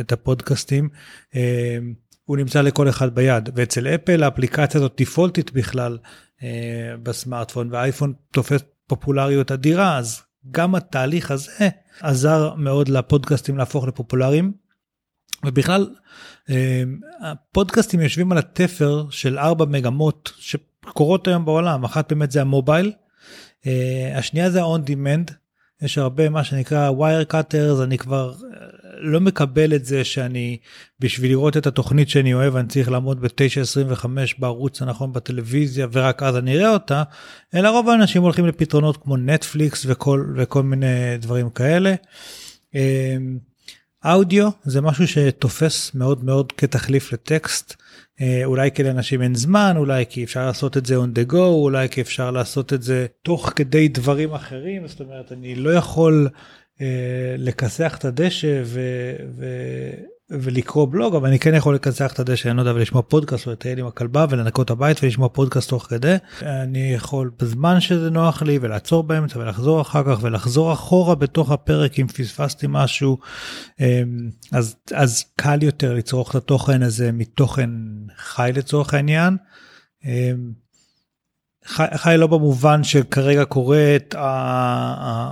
[0.00, 0.88] את הפודקאסטים
[1.34, 1.78] אה,
[2.24, 3.48] הוא נמצא לכל אחד ביד.
[3.54, 5.98] ואצל אפל האפליקציה הזאת דיפולטית בכלל
[6.42, 11.68] אה, בסמארטפון והאייפון תופס פופולריות אדירה אז גם התהליך הזה
[12.00, 14.52] עזר מאוד לפודקאסטים להפוך לפופולריים.
[15.44, 15.88] ובכלל
[16.50, 16.82] אה,
[17.20, 22.92] הפודקאסטים יושבים על התפר של ארבע מגמות שקורות היום בעולם אחת באמת זה המובייל
[23.66, 25.32] אה, השנייה זה ה-on demand
[25.82, 28.66] יש הרבה מה שנקרא wire cutters אני כבר אה,
[29.02, 30.58] לא מקבל את זה שאני
[31.00, 34.06] בשביל לראות את התוכנית שאני אוהב אני צריך לעמוד ב-9.25
[34.38, 37.02] בערוץ הנכון בטלוויזיה ורק אז אני אראה אותה
[37.54, 41.94] אלא רוב האנשים הולכים לפתרונות כמו נטפליקס וכל וכל מיני דברים כאלה.
[42.74, 43.16] אה,
[44.04, 47.82] אודיו זה משהו שתופס מאוד מאוד כתחליף לטקסט
[48.20, 51.36] אה, אולי כי לאנשים אין זמן אולי כי אפשר לעשות את זה on the go
[51.36, 56.28] אולי כי אפשר לעשות את זה תוך כדי דברים אחרים זאת אומרת אני לא יכול
[57.38, 58.80] לכסח את הדשא ו,
[59.36, 59.44] ו,
[60.30, 63.52] ולקרוא בלוג אבל אני כן יכול לכסח את הדשא אני לא יודע ולשמוע פודקאסט או
[63.52, 68.58] לטייל עם הכלבה ולנקות הבית ולשמוע פודקאסט תוך כדי אני יכול בזמן שזה נוח לי
[68.60, 73.18] ולעצור באמצע ולחזור אחר כך ולחזור אחורה בתוך הפרק אם פספסתי משהו
[73.80, 74.02] אה,
[74.52, 77.70] אז אז קל יותר לצרוך את התוכן הזה מתוכן
[78.16, 79.36] חי לצורך העניין.
[81.70, 84.14] חי, חי לא במובן שכרגע קורית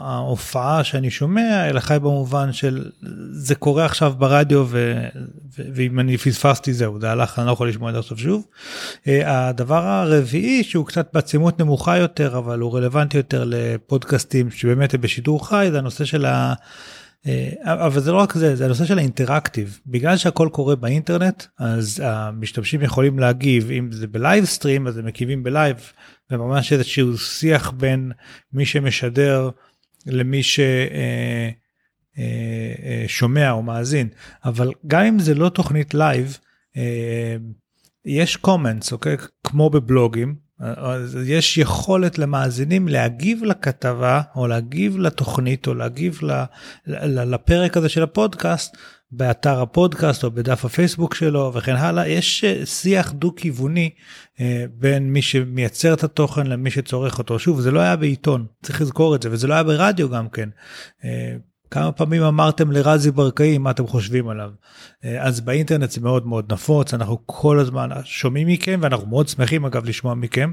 [0.02, 2.90] ההופעה שאני שומע אלא חי במובן של
[3.32, 5.04] זה קורה עכשיו ברדיו ו,
[5.58, 8.46] ו, ואם אני פספסתי זהו זה הלך אני לא יכול לשמוע את זה עכשיו שוב.
[9.08, 15.00] אה, הדבר הרביעי שהוא קצת בעצימות נמוכה יותר אבל הוא רלוונטי יותר לפודקאסטים שבאמת הם
[15.00, 16.54] בשידור חי זה הנושא של ה...
[17.26, 19.80] אה, אבל זה לא רק זה, זה הנושא של ה interactive.
[19.86, 25.06] בגלל שהכל קורה באינטרנט, אז המשתמשים יכולים להגיב, אם זה ב live stream, אז הם
[25.06, 25.92] מגיבים ב live,
[26.30, 28.12] וממש איזשהו שיח בין
[28.52, 29.50] מי שמשדר
[30.06, 30.40] למי
[33.06, 34.08] ששומע או מאזין.
[34.44, 36.38] אבל גם אם זה לא תוכנית live,
[36.76, 37.36] אה,
[38.04, 39.16] יש comments, אוקיי?
[39.44, 40.48] כמו בבלוגים,
[41.26, 46.20] יש יכולת למאזינים להגיב לכתבה או להגיב לתוכנית או להגיב
[46.86, 48.76] לפרק הזה של הפודקאסט
[49.10, 52.08] באתר הפודקאסט או בדף הפייסבוק שלו וכן הלאה.
[52.08, 53.90] יש אה, שיח דו כיווני
[54.40, 57.38] אה, בין מי שמייצר את התוכן למי שצורך אותו.
[57.38, 60.48] שוב זה לא היה בעיתון צריך לזכור את זה וזה לא היה ברדיו גם כן.
[61.04, 61.36] אה,
[61.70, 64.50] כמה פעמים אמרתם לרזי ברקאי מה אתם חושבים עליו?
[65.20, 69.84] אז באינטרנט זה מאוד מאוד נפוץ אנחנו כל הזמן שומעים מכם ואנחנו מאוד שמחים אגב
[69.84, 70.50] לשמוע מכם.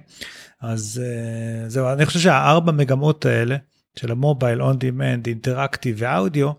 [0.62, 1.01] אז
[1.68, 3.56] זהו אני חושב שהארבע מגמות האלה
[3.95, 6.51] של המובייל און דימנד אינטראקטיב ואודיו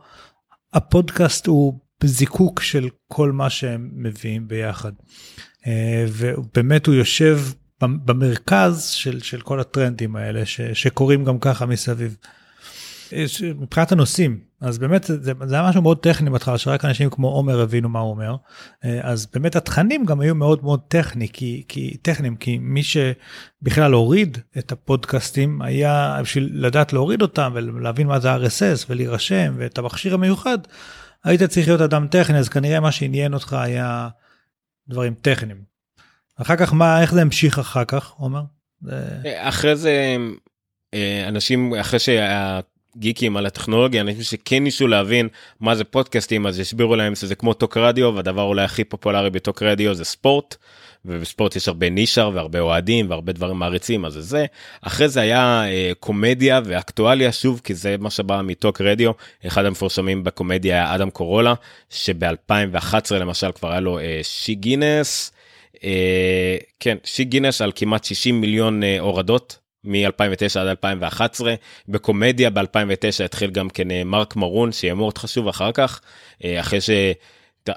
[0.73, 4.93] הפודקאסט הוא בזיקוק של כל מה שהם מביאים ביחד.
[5.67, 7.41] אה, ובאמת הוא יושב
[7.81, 12.17] במרכז של, של כל הטרנדים האלה ש, שקורים גם ככה מסביב.
[13.13, 13.25] אה,
[13.61, 17.61] מבחינת הנושאים אז באמת זה, זה היה משהו מאוד טכני בהתחלה שרק אנשים כמו עומר
[17.61, 18.37] הבינו מה הוא אומר
[18.85, 23.93] אה, אז באמת התכנים גם היו מאוד מאוד טכני כי, כי טכניים כי מי שבכלל
[23.93, 30.15] הוריד את הפודקאסטים היה בשביל לדעת להוריד אותם ולהבין מה זה RSS ולהירשם ואת המכשיר
[30.15, 30.59] המיוחד
[31.27, 34.09] היית צריך להיות אדם טכני אז כנראה מה שעניין אותך היה
[34.89, 35.63] דברים טכניים.
[36.37, 38.43] אחר כך מה איך זה המשיך אחר כך עומר?
[39.37, 40.17] אחרי זה
[40.95, 45.29] אה, אנשים אחרי שהגיקים על הטכנולוגיה אנשים שכן ניסו להבין
[45.61, 49.63] מה זה פודקאסטים אז הסבירו להם שזה כמו טוק רדיו והדבר אולי הכי פופולרי בטוק
[49.63, 50.57] רדיו זה ספורט.
[51.07, 54.47] ובספורט יש הרבה נישר והרבה אוהדים והרבה דברים מעריצים אז זה
[54.83, 59.11] אחרי זה היה אה, קומדיה ואקטואליה שוב כי זה מה שבא מטוק רדיו.
[59.47, 61.55] אחד המפורסמים בקומדיה היה אדם קורולה
[61.91, 65.33] שב2011 למשל כבר היה לו אה, שי גינס.
[65.85, 71.55] אה, כן שי גינס על כמעט 60 מיליון אה, הורדות מ-2009 עד 2011
[71.89, 76.01] בקומדיה ב2009 התחיל גם כן אה, מרק מרון שיהיה מאוד חשוב אחר כך.
[76.45, 76.91] אה, אחרי ש...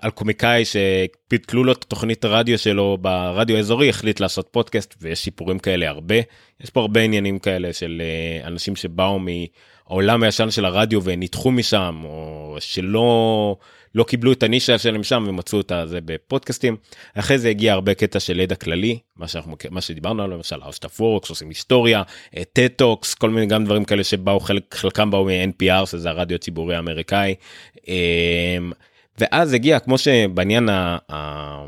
[0.01, 5.59] על קומיקאי שפיתלו לו את תוכנית הרדיו שלו ברדיו האזורי החליט לעשות פודקאסט ויש סיפורים
[5.59, 6.15] כאלה הרבה
[6.63, 12.01] יש פה הרבה עניינים כאלה של אה, אנשים שבאו מהעולם הישן של הרדיו ונדחו משם
[12.03, 13.55] או שלא
[13.95, 16.77] לא קיבלו את הנישה שלהם שם ומצאו את זה בפודקאסטים
[17.15, 21.29] אחרי זה הגיע הרבה קטע של ידע כללי מה שאנחנו מה שדיברנו עליו למשל ארשטפורקס
[21.29, 22.03] עושים היסטוריה
[22.53, 27.35] טטוקס כל מיני גם דברים כאלה שבאו חלק חלקם באו מ-NPR שזה הרדיו הציבורי האמריקאי.
[29.19, 30.97] ואז הגיע כמו שבעניין ה...
[31.11, 31.65] ה...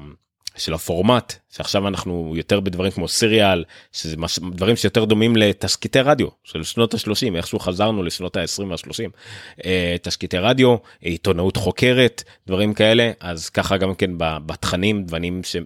[0.57, 4.39] של הפורמט שעכשיו אנחנו יותר בדברים כמו סיריאל שזה מש...
[4.39, 9.09] דברים שיותר דומים לתסקיטי רדיו של שנות ה-30 איכשהו חזרנו לשנות ה-20 וה-30
[9.65, 15.05] אה, תסקיטי רדיו עיתונאות חוקרת דברים כאלה אז ככה גם כן בתכנים.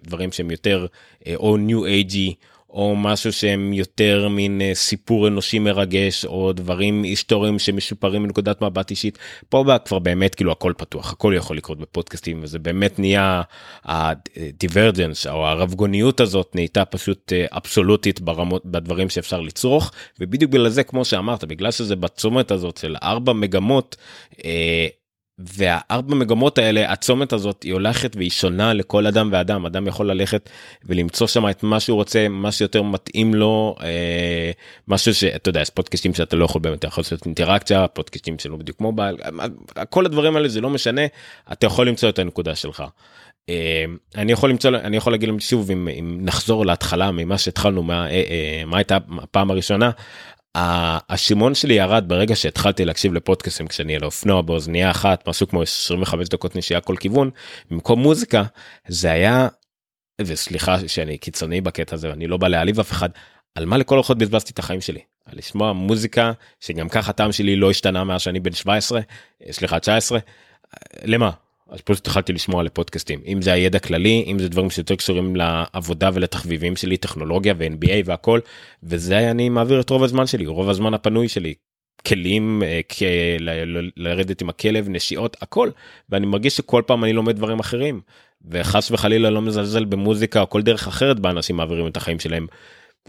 [0.04, 0.86] דברים שהם יותר
[1.26, 2.34] אה, או ניו אייג'י
[2.76, 8.90] או משהו שהם יותר מין אה, סיפור אנושי מרגש או דברים היסטוריים שמשופרים מנקודת מבט
[8.90, 9.18] אישית
[9.48, 13.42] פה כבר באמת כאילו הכל פתוח הכל יכול לקרות בפודקאסטים וזה באמת נהיה
[13.84, 20.82] הדיברג'נס או הרבגוניות הזאת נהייתה פשוט אה, אבסולוטית ברמות בדברים שאפשר לצרוך ובדיוק בגלל זה
[20.82, 23.96] כמו שאמרת בגלל שזה בצומת הזאת של ארבע מגמות.
[25.40, 30.10] אה, והארבע מגמות האלה הצומת הזאת היא הולכת והיא שונה לכל אדם ואדם אדם יכול
[30.10, 30.50] ללכת
[30.84, 34.50] ולמצוא שם את מה שהוא רוצה מה שיותר מתאים לו אה,
[34.88, 39.16] משהו שאתה יודע פודקאסטים שאתה לא יכול באמת יכול לעשות אינטראקציה פודקאסטים שלא בדיוק מובייל
[39.90, 41.02] כל הדברים האלה זה לא משנה
[41.52, 42.82] אתה יכול למצוא את הנקודה שלך.
[43.48, 43.84] אה,
[44.14, 48.06] אני יכול למצוא אני יכול להגיד להם שוב אם, אם נחזור להתחלה ממה שהתחלנו מה,
[48.06, 49.90] אה, אה, מה הייתה הפעם הראשונה
[50.58, 56.28] השימון שלי ירד ברגע שהתחלתי להקשיב לפודקאסים כשאני על אופנוע באוזנייה אחת משהו כמו 25
[56.28, 57.30] דקות נשייה כל כיוון.
[57.70, 58.42] במקום מוזיקה
[58.88, 59.48] זה היה
[60.20, 63.08] וסליחה שאני קיצוני בקטע הזה אני לא בא להעליב אף אחד
[63.54, 65.00] על מה לכל אורחות בזבזתי את החיים שלי?
[65.26, 69.00] על לשמוע מוזיקה שגם ככה טעם שלי לא השתנה מאז שאני בן 17
[69.50, 70.18] סליחה 19
[71.04, 71.30] למה
[71.70, 76.10] אז פשוט התחלתי לשמוע לפודקאסטים אם זה הידע כללי אם זה דברים שיותר קשורים לעבודה
[76.14, 78.40] ולתחביבים שלי טכנולוגיה ו-NBA והכל
[78.82, 81.54] וזה אני מעביר את רוב הזמן שלי רוב הזמן הפנוי שלי.
[82.06, 82.80] כלים אה,
[83.96, 85.70] לרדת עם הכלב נשיאות הכל.
[86.10, 88.00] ואני מרגיש שכל פעם אני לומד דברים אחרים.
[88.50, 92.46] וחס וחלילה לא מזלזל במוזיקה או כל דרך אחרת בה אנשים מעבירים את החיים שלהם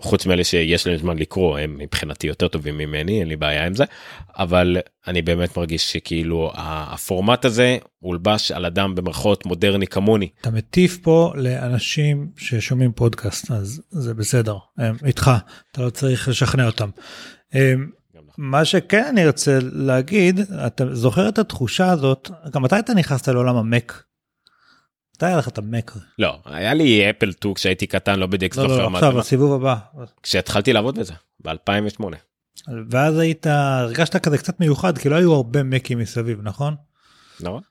[0.01, 3.75] חוץ מאלה שיש להם זמן לקרוא הם מבחינתי יותר טובים ממני אין לי בעיה עם
[3.75, 3.83] זה
[4.37, 4.77] אבל
[5.07, 10.29] אני באמת מרגיש שכאילו הפורמט הזה הולבש על אדם במרכאות מודרני כמוני.
[10.41, 15.31] אתה מטיף פה לאנשים ששומעים פודקאסט אז זה בסדר הם איתך
[15.71, 16.89] אתה לא צריך לשכנע אותם.
[18.37, 23.55] מה שכן אני רוצה להגיד אתה זוכר את התחושה הזאת גם מתי אתה נכנסת לעולם
[23.55, 24.03] המק
[25.17, 25.91] מתי היה לך את המק?
[26.19, 29.75] לא, היה לי אפל 2 כשהייתי קטן, לא בדיוק זוכר לא, לא, עכשיו, הסיבוב הבא.
[30.23, 31.13] כשהתחלתי לעבוד בזה,
[31.45, 32.03] ב-2008.
[32.89, 36.75] ואז היית, הרגשת כזה קצת מיוחד, כי לא היו הרבה מקים מסביב, נכון?
[37.39, 37.61] נכון.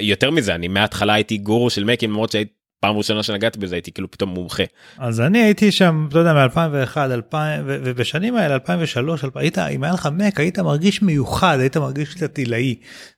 [0.00, 3.92] יותר מזה, אני מההתחלה הייתי גורו של מקים, למרות שהייתי פעם ראשונה שנגעתי בזה הייתי
[3.92, 4.62] כאילו פתאום מומחה.
[4.98, 9.84] אז אני הייתי שם, אתה יודע, מ-2001, 2000, ו- ובשנים האלה, 2003, 2000, היית, אם
[9.84, 12.74] היה לך מק, היית מרגיש מיוחד, היית מרגיש קצת עילאי.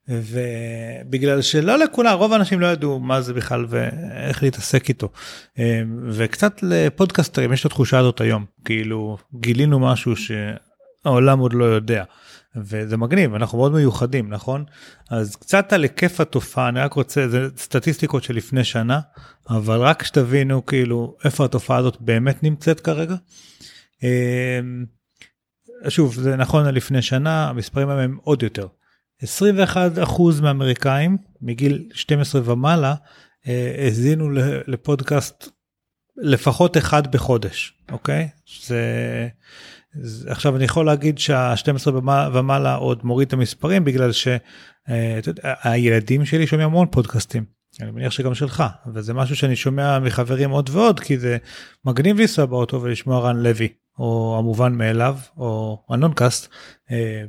[0.08, 5.08] ובגלל שלא לכולם, רוב האנשים לא ידעו מה זה בכלל ואיך להתעסק איתו.
[5.58, 12.04] אה, וקצת לפודקאסטרים יש את התחושה הזאת היום, כאילו גילינו משהו שהעולם עוד לא יודע.
[12.56, 14.64] וזה מגניב אנחנו מאוד מיוחדים נכון
[15.10, 19.00] אז קצת על היקף התופעה אני רק רוצה זה סטטיסטיקות של לפני שנה
[19.50, 23.14] אבל רק שתבינו כאילו איפה התופעה הזאת באמת נמצאת כרגע.
[24.02, 24.84] אמ,
[25.88, 28.66] שוב זה נכון לפני שנה המספרים הם עוד יותר.
[29.22, 32.94] 21% מהאמריקאים מגיל 12 ומעלה
[33.48, 34.30] אה, האזינו
[34.66, 35.48] לפודקאסט
[36.16, 38.80] לפחות אחד בחודש אוקיי זה
[40.26, 41.88] עכשיו אני יכול להגיד שה-12
[42.32, 44.10] ומעלה עוד מוריד את המספרים בגלל
[44.88, 47.44] שהילדים שלי שומעים המון פודקאסטים.
[47.80, 51.36] אני מניח שגם שלך וזה משהו שאני שומע מחברים עוד ועוד כי זה
[51.84, 56.48] מגניב לנסוע באוטו ולשמוע רן לוי או המובן מאליו או הנונקאסט
[56.90, 57.24] אה,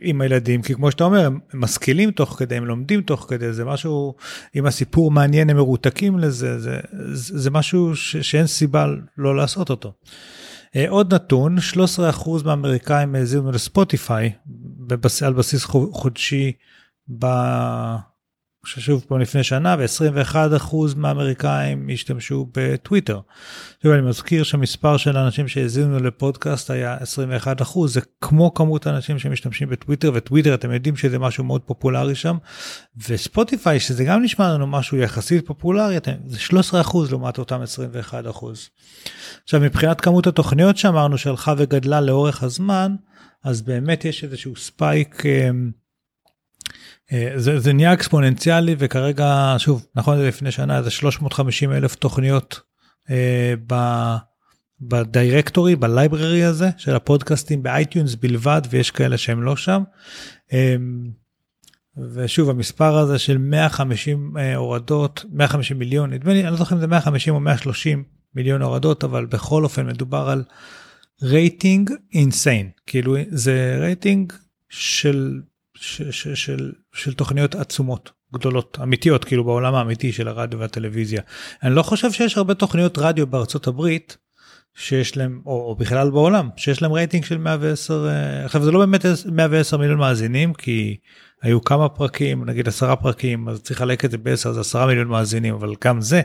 [0.00, 3.64] עם הילדים כי כמו שאתה אומר הם משכילים תוך כדי הם לומדים תוך כדי זה
[3.64, 4.14] משהו
[4.56, 6.80] אם הסיפור מעניין הם מרותקים לזה זה
[7.12, 8.86] זה, זה משהו ש, שאין סיבה
[9.18, 9.92] לא לעשות אותו.
[10.76, 14.32] אה, עוד נתון 13% מהאמריקאים האזינו לספוטיפיי
[15.26, 16.52] על בסיס חודשי
[17.18, 17.26] ב...
[18.66, 23.20] שוב פה לפני שנה ו-21% מהאמריקאים השתמשו בטוויטר.
[23.82, 26.96] שוב אני מזכיר שהמספר של האנשים שהאזינו לפודקאסט היה
[27.62, 32.36] 21% זה כמו כמות האנשים שמשתמשים בטוויטר וטוויטר אתם יודעים שזה משהו מאוד פופולרי שם
[33.08, 36.38] וספוטיפיי שזה גם נשמע לנו משהו יחסית פופולרי זה
[36.72, 37.60] 13% לעומת אותם
[38.10, 38.14] 21%.
[39.44, 42.94] עכשיו מבחינת כמות התוכניות שאמרנו שהלכה וגדלה לאורך הזמן
[43.44, 45.26] אז באמת יש איזשהו spike.
[45.26, 45.50] אה,
[47.36, 52.60] זה, זה נהיה אקספוננציאלי וכרגע שוב נכון לפני שנה זה 350 אלף תוכניות
[53.10, 53.74] אה, ב,
[54.80, 59.82] ב directory ב library הזה של הפודקאסטים ב iTunes בלבד ויש כאלה שהם לא שם.
[60.52, 60.76] אה,
[62.14, 66.80] ושוב המספר הזה של 150 אה, הורדות 150 מיליון נדמה לי אני לא זוכר אם
[66.80, 70.44] זה 150 או 130 מיליון הורדות אבל בכל אופן מדובר על
[71.22, 74.32] רייטינג insane כאילו זה רייטינג
[74.68, 75.40] של
[75.84, 81.22] של, של, של, של תוכניות עצומות גדולות אמיתיות כאילו בעולם האמיתי של הרדיו והטלוויזיה.
[81.62, 84.16] אני לא חושב שיש הרבה תוכניות רדיו בארצות הברית
[84.74, 88.78] שיש להם או, או בכלל בעולם שיש להם רייטינג של 110 אה, עכשיו זה לא
[88.78, 90.96] באמת 110 מיליון מאזינים כי
[91.42, 95.08] היו כמה פרקים נגיד עשרה פרקים אז צריך לחלק את זה ב-10 אז 10 מיליון
[95.08, 96.22] מאזינים אבל גם זה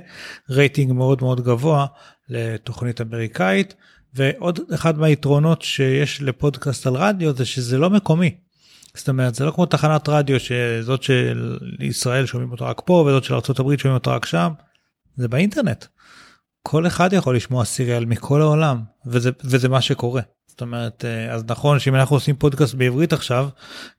[0.49, 1.85] רייטינג מאוד מאוד גבוה
[2.29, 3.75] לתוכנית אמריקאית
[4.13, 8.35] ועוד אחד מהיתרונות שיש לפודקאסט על רדיו זה שזה לא מקומי
[8.95, 13.23] זאת אומרת זה לא כמו תחנת רדיו שזאת של ישראל שומעים אותו רק פה וזאת
[13.23, 14.51] של ארה"ב שומעים אותו רק שם.
[15.15, 15.85] זה באינטרנט.
[16.61, 20.21] כל אחד יכול לשמוע סיריאל מכל העולם וזה וזה מה שקורה.
[20.47, 23.49] זאת אומרת אה, אז נכון שאם אנחנו עושים פודקאסט בעברית עכשיו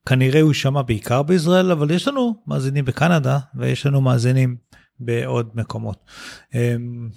[0.07, 4.57] כנראה הוא יישמע בעיקר בישראל אבל יש לנו מאזינים בקנדה ויש לנו מאזינים
[5.01, 6.05] בעוד מקומות.
[6.55, 7.09] אמ,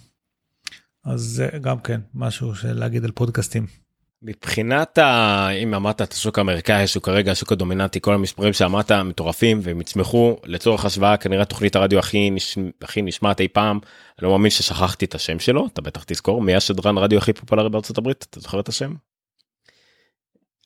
[1.06, 3.83] אז זה גם כן משהו של להגיד על פודקאסטים.
[4.24, 5.50] מבחינת ה...
[5.50, 10.38] אם אמרת את השוק האמריקאי שהוא כרגע השוק הדומיננטי כל המספרים שאמרת מטורפים והם יצמחו
[10.46, 12.58] לצורך השוואה כנראה תוכנית הרדיו הכי נש...
[12.82, 13.80] הכי נשמעת אי פעם
[14.20, 17.70] אני לא מאמין ששכחתי את השם שלו אתה בטח תזכור מי השדרן רדיו הכי פופולרי
[17.70, 18.94] בארצות הברית אתה זוכר את השם?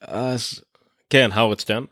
[0.02, 0.62] אז
[1.10, 1.84] כן האוורד שטרן.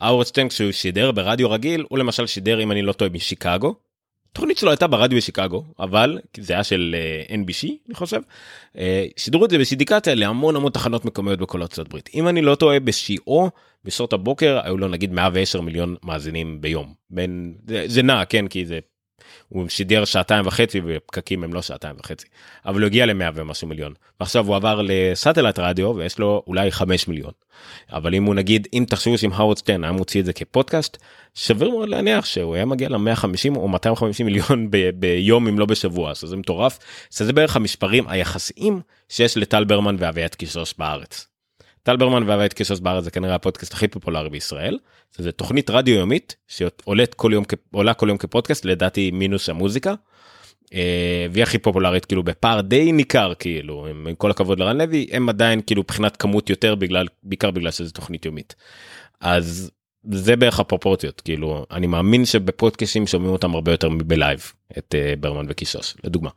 [0.00, 3.74] האוורד שטרן כשהוא שידר ברדיו רגיל הוא למשל שידר אם אני לא טועה משיקגו
[4.32, 8.20] התוכנית שלו הייתה ברדיו בשיקגו אבל זה היה של uh, אה, NBC אני חושב
[8.74, 8.78] uh,
[9.16, 12.10] שידרו את זה בסידיקציה להמון המון תחנות מקומיות בכל ארצות הברית.
[12.14, 13.50] אם אני לא טועה בשיאו
[13.84, 16.94] בשעות הבוקר היו לו נגיד 110 מיליון מאזינים ביום.
[17.10, 18.78] בין זה, זה נע כן כי זה
[19.48, 22.26] הוא שידר שעתיים וחצי ופקקים הם לא שעתיים וחצי.
[22.66, 23.92] אבל הוא הגיע למאה ומשהו מיליון.
[24.20, 27.32] ועכשיו הוא עבר ל satellite רדיו ויש לו אולי חמש מיליון.
[27.92, 30.96] אבל אם הוא נגיד אם תחשבו שאם האוורד סטרן היה מוציא את זה כפודקאסט
[31.34, 36.10] שווה מאוד להניח שהוא היה מגיע ל-150 או 250 מיליון ב- ביום אם לא בשבוע.
[36.10, 36.78] אז זה מטורף.
[37.10, 41.31] זה בערך המספרים היחסיים שיש לטל ברמן ואביעד קישוש בארץ.
[41.82, 44.78] טל ברמן ואביעד קישוש בארץ זה כנראה הפודקאסט הכי פופולרי בישראל
[45.16, 49.94] זה תוכנית רדיו יומית שעולת כל יום עולה כל יום כפודקאסט לדעתי מינוס המוזיקה.
[50.74, 55.28] אה, והיא הכי פופולרית כאילו בפער די ניכר כאילו עם כל הכבוד לרן לוי הם
[55.28, 58.54] עדיין כאילו מבחינת כמות יותר בגלל בעיקר בגלל שזה תוכנית יומית.
[59.20, 59.70] אז
[60.10, 65.20] זה בערך הפרופורציות כאילו אני מאמין שבפודקאסים שומעים אותם הרבה יותר מב live את אה,
[65.20, 66.30] ברמן וקישוש לדוגמה.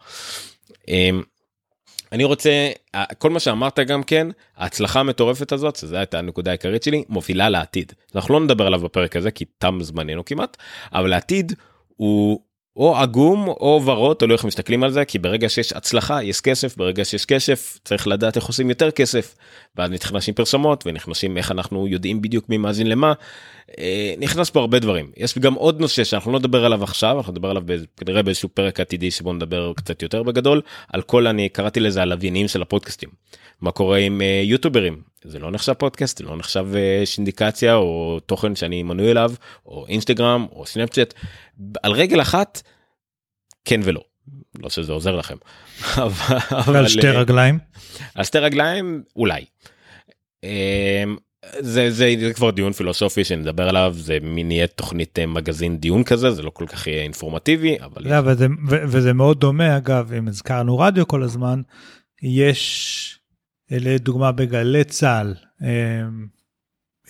[2.11, 2.69] אני רוצה
[3.17, 4.27] כל מה שאמרת גם כן
[4.57, 9.15] ההצלחה המטורפת הזאת שזו הייתה הנקודה העיקרית שלי מובילה לעתיד אנחנו לא נדבר עליו בפרק
[9.15, 10.57] הזה כי תם זמננו כמעט
[10.93, 11.53] אבל העתיד
[11.95, 12.39] הוא
[12.77, 16.77] או עגום או ורוד תלוי איך מסתכלים על זה כי ברגע שיש הצלחה יש כסף
[16.77, 19.35] ברגע שיש כסף צריך לדעת איך עושים יותר כסף.
[19.75, 23.13] ואז נכנסים פרסומות ונכנסים איך אנחנו יודעים בדיוק מי מאזין למה.
[23.79, 27.31] אה, נכנס פה הרבה דברים יש גם עוד נושא שאנחנו לא נדבר עליו עכשיו אנחנו
[27.31, 27.63] נדבר עליו
[27.97, 30.61] כנראה באיזשהו פרק עתידי שבו נדבר קצת יותר בגדול
[30.93, 33.09] על כל אני קראתי לזה הלוויינים של הפודקאסטים.
[33.61, 38.19] מה קורה עם אה, יוטוברים זה לא נחשב פודקאסט זה לא נחשב אה, שינדיקציה או
[38.25, 39.31] תוכן שאני מנוי אליו
[39.65, 41.13] או אינסטגרם או סנאפצ'אט
[41.83, 42.61] על רגל אחת
[43.65, 44.01] כן ולא
[44.59, 45.35] לא שזה עוזר לכם.
[46.75, 47.59] על שתי רגליים
[48.15, 49.45] על שתי רגליים אולי.
[51.59, 56.03] זה, זה, זה כבר דיון פילוסופי שנדבר עליו זה מין יהיה תוכנית אה, מגזין דיון
[56.03, 60.13] כזה זה לא כל כך יהיה אינפורמטיבי אבל לא, וזה, ו, וזה מאוד דומה אגב
[60.13, 61.61] אם הזכרנו רדיו כל הזמן
[62.21, 63.19] יש
[63.71, 66.27] לדוגמה בגלי צה"ל אמ,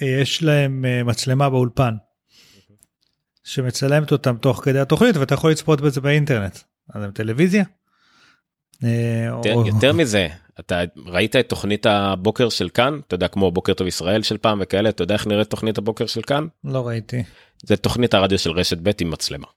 [0.01, 1.93] יש להם אה, מצלמה באולפן
[3.43, 6.57] שמצלמת אותם תוך כדי התוכנית ואתה יכול לצפות בזה באינטרנט.
[6.93, 7.63] אז הם טלוויזיה.
[8.83, 10.27] אה, יותר, יותר מזה
[10.59, 12.99] אתה ראית את תוכנית הבוקר של כאן?
[13.07, 16.05] אתה יודע כמו בוקר טוב ישראל של פעם וכאלה אתה יודע איך נראית תוכנית הבוקר
[16.05, 16.47] של כאן?
[16.63, 17.23] לא ראיתי.
[17.63, 19.47] זה תוכנית הרדיו של רשת ב' עם מצלמה.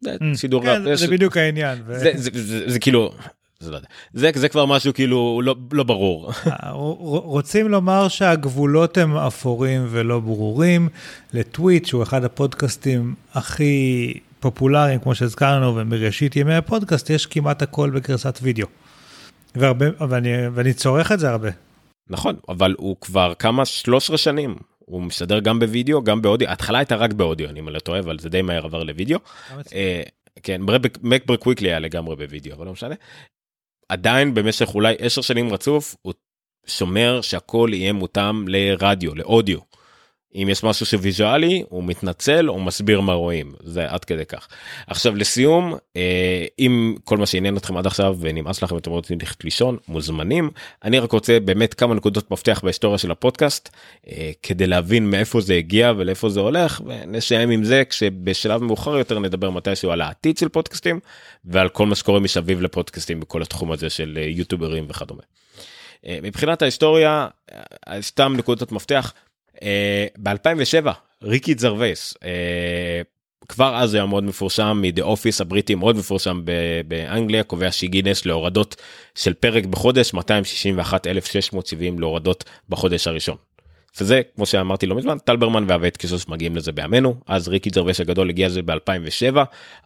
[0.00, 1.98] זה סידור כן, זה, בדיוק העניין ו...
[1.98, 3.12] זה, זה, זה, זה, זה כאילו
[3.60, 3.78] זה, לא
[4.12, 6.32] זה, זה כבר משהו כאילו לא, לא ברור.
[6.46, 10.88] אה, רוצים לומר שהגבולות הם אפורים ולא ברורים.
[11.34, 18.38] לטוויט שהוא אחד הפודקאסטים הכי פופולריים כמו שהזכרנו ומראשית ימי הפודקאסט יש כמעט הכל בגרסת
[18.42, 18.66] וידאו.
[19.54, 21.48] והרבה ואני ואני צורך את זה הרבה.
[22.10, 26.96] נכון אבל הוא כבר כמה 13 שנים הוא משדר גם בווידאו גם באודיו התחלה הייתה
[26.96, 29.18] רק באודיו אני לא טועה אבל זה די מהר עבר לוידאו.
[29.72, 30.02] אה,
[30.42, 30.60] כן
[31.02, 32.94] מקברק וויקלי היה לגמרי בווידאו אבל לא משנה.
[33.88, 36.14] עדיין במשך אולי 10 שנים רצוף הוא
[36.66, 39.58] שומר שהכל יהיה מותאם לרדיו לאודיו.
[40.34, 44.48] אם יש משהו שוויזואלי הוא מתנצל או מסביר מה רואים זה עד כדי כך.
[44.86, 49.44] עכשיו לסיום אה, אם כל מה שעניין אתכם עד עכשיו ונמאס לכם ואתם רוצים ללכת
[49.44, 50.50] לישון מוזמנים
[50.84, 53.68] אני רק רוצה באמת כמה נקודות מפתח בהיסטוריה של הפודקאסט
[54.08, 59.18] אה, כדי להבין מאיפה זה הגיע ולאיפה זה הולך ונשאם עם זה כשבשלב מאוחר יותר
[59.18, 61.00] נדבר מתישהו על העתיד של פודקאסטים
[61.44, 65.22] ועל כל מה שקורה מסביב לפודקאסטים בכל התחום הזה של אה, יוטוברים וכדומה.
[66.22, 67.26] מבחינת ההיסטוריה
[68.00, 69.12] סתם נקודות מפתח
[70.18, 70.88] ב-2007
[71.22, 72.24] ריקי זרווייס uh,
[73.48, 76.42] כבר אז היה מאוד מפורשם מ"דה אופיס" הבריטי מאוד מפורשם
[76.88, 78.76] באנגליה קובע שגינס להורדות
[79.14, 83.36] של פרק בחודש 261,670 להורדות בחודש הראשון.
[84.00, 88.30] וזה כמו שאמרתי לא מזמן טלברמן והבית קיסוס מגיעים לזה בימינו אז ריקי זרווייס הגדול
[88.30, 89.36] הגיע לזה ב2007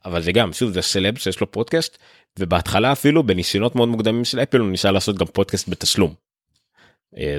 [0.04, 1.98] אבל זה גם שוב זה סלב שיש לו פודקאסט
[2.38, 6.32] ובהתחלה אפילו בניסיונות מאוד מוקדמים של אפל הוא ניסה לעשות גם פודקאסט בתשלום אה,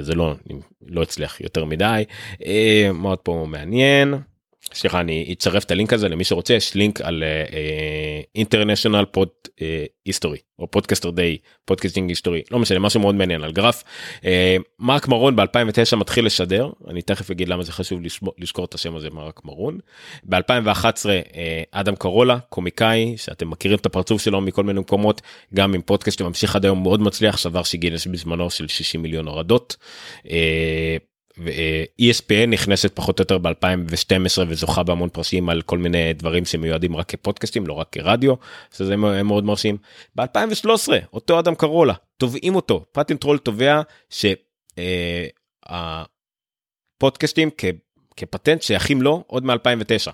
[0.00, 0.34] זה לא
[0.86, 2.04] לא הצליח יותר מדי
[2.46, 4.14] אה, מאוד פה מעניין.
[4.72, 7.24] סליחה אני אצרף את הלינק הזה למי שרוצה יש לינק על
[8.34, 9.28] אינטרנשיונל פוד
[10.04, 13.82] היסטורי או פודקאסטר דיי פודקאסטינג היסטורי לא משנה משהו מאוד מעניין על גרף.
[14.20, 14.24] uh,
[14.78, 18.00] מרק מרון ב2009 מתחיל לשדר אני תכף אגיד למה זה חשוב
[18.38, 19.78] לזכור את השם הזה מרק מרון.
[20.26, 20.32] ב2011
[20.84, 21.06] uh,
[21.70, 25.22] אדם קרולה קומיקאי שאתם מכירים את הפרצוף שלו מכל מיני מקומות
[25.54, 29.26] גם עם פודקאסט שממשיך עד היום מאוד מצליח שבר שיא גינס בזמנו של 60 מיליון
[29.28, 29.76] הורדות.
[30.24, 30.30] Uh,
[31.38, 37.08] ו-ESPN נכנסת פחות או יותר ב-2012 וזוכה בהמון פרסים על כל מיני דברים שמיועדים רק
[37.08, 38.34] כפודקאסטים לא רק כרדיו
[38.74, 39.76] שזה מאוד מרשים.
[40.16, 43.80] ב-2013 אותו אדם קרולה תובעים אותו patent troll תובע
[47.00, 47.50] שהפודקאסטים
[48.16, 50.10] כפטנט שייכים לו עוד מ-2009.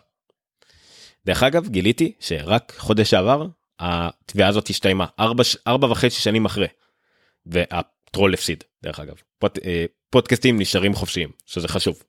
[1.26, 3.46] דרך אגב גיליתי שרק חודש שעבר
[3.80, 5.06] התביעה הזאת הסתיימה
[5.66, 6.66] ארבע, וחצי שנים אחרי.
[8.10, 9.14] והטרול הפסיד דרך אגב.
[9.38, 12.02] פוד, אה, פודקאסטים נשארים חופשיים שזה חשוב.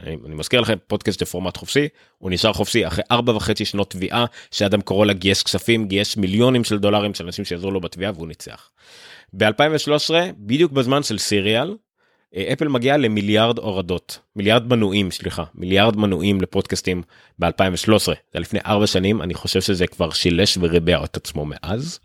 [0.00, 1.88] אני, אני מזכיר לכם פודקאסט בפורמט חופשי
[2.18, 6.78] הוא נשאר חופשי אחרי ארבע וחצי שנות תביעה שאדם קורולה גייס כספים גייס מיליונים של
[6.78, 8.70] דולרים של אנשים שיעזרו לו בתביעה והוא ניצח.
[9.32, 11.76] ב-2013 בדיוק בזמן של סיריאל
[12.36, 17.02] אה, אפל מגיעה למיליארד הורדות מיליארד מנויים סליחה מיליארד מנויים לפודקאסטים
[17.42, 22.00] ב2013 זה לפני ארבע שנים אני חושב שזה כבר שילש וריבע את עצמו מאז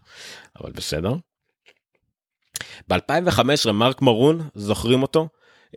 [0.62, 1.14] אבל בסדר.
[2.94, 5.28] ב2015 מרק מרון זוכרים אותו?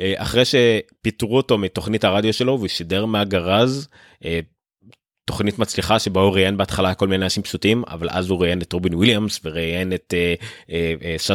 [0.01, 3.89] אה, אחרי שפיטרו אותו מתוכנית הרדיו שלו והוא שידר מהגרז
[4.25, 4.41] אה,
[5.27, 8.73] תוכנית מצליחה שבה הוא ראיין בהתחלה כל מיני אנשים פשוטים אבל אז הוא ראיין את
[8.73, 10.35] רובין וויליאמס וראיין את אה,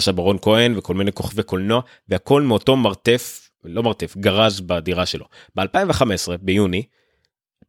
[0.05, 5.25] אה, ברון כהן וכל מיני כוכבי קולנוע והכל מאותו מרתף לא מרתף גרז בדירה שלו.
[5.59, 6.03] ב2015
[6.41, 6.83] ביוני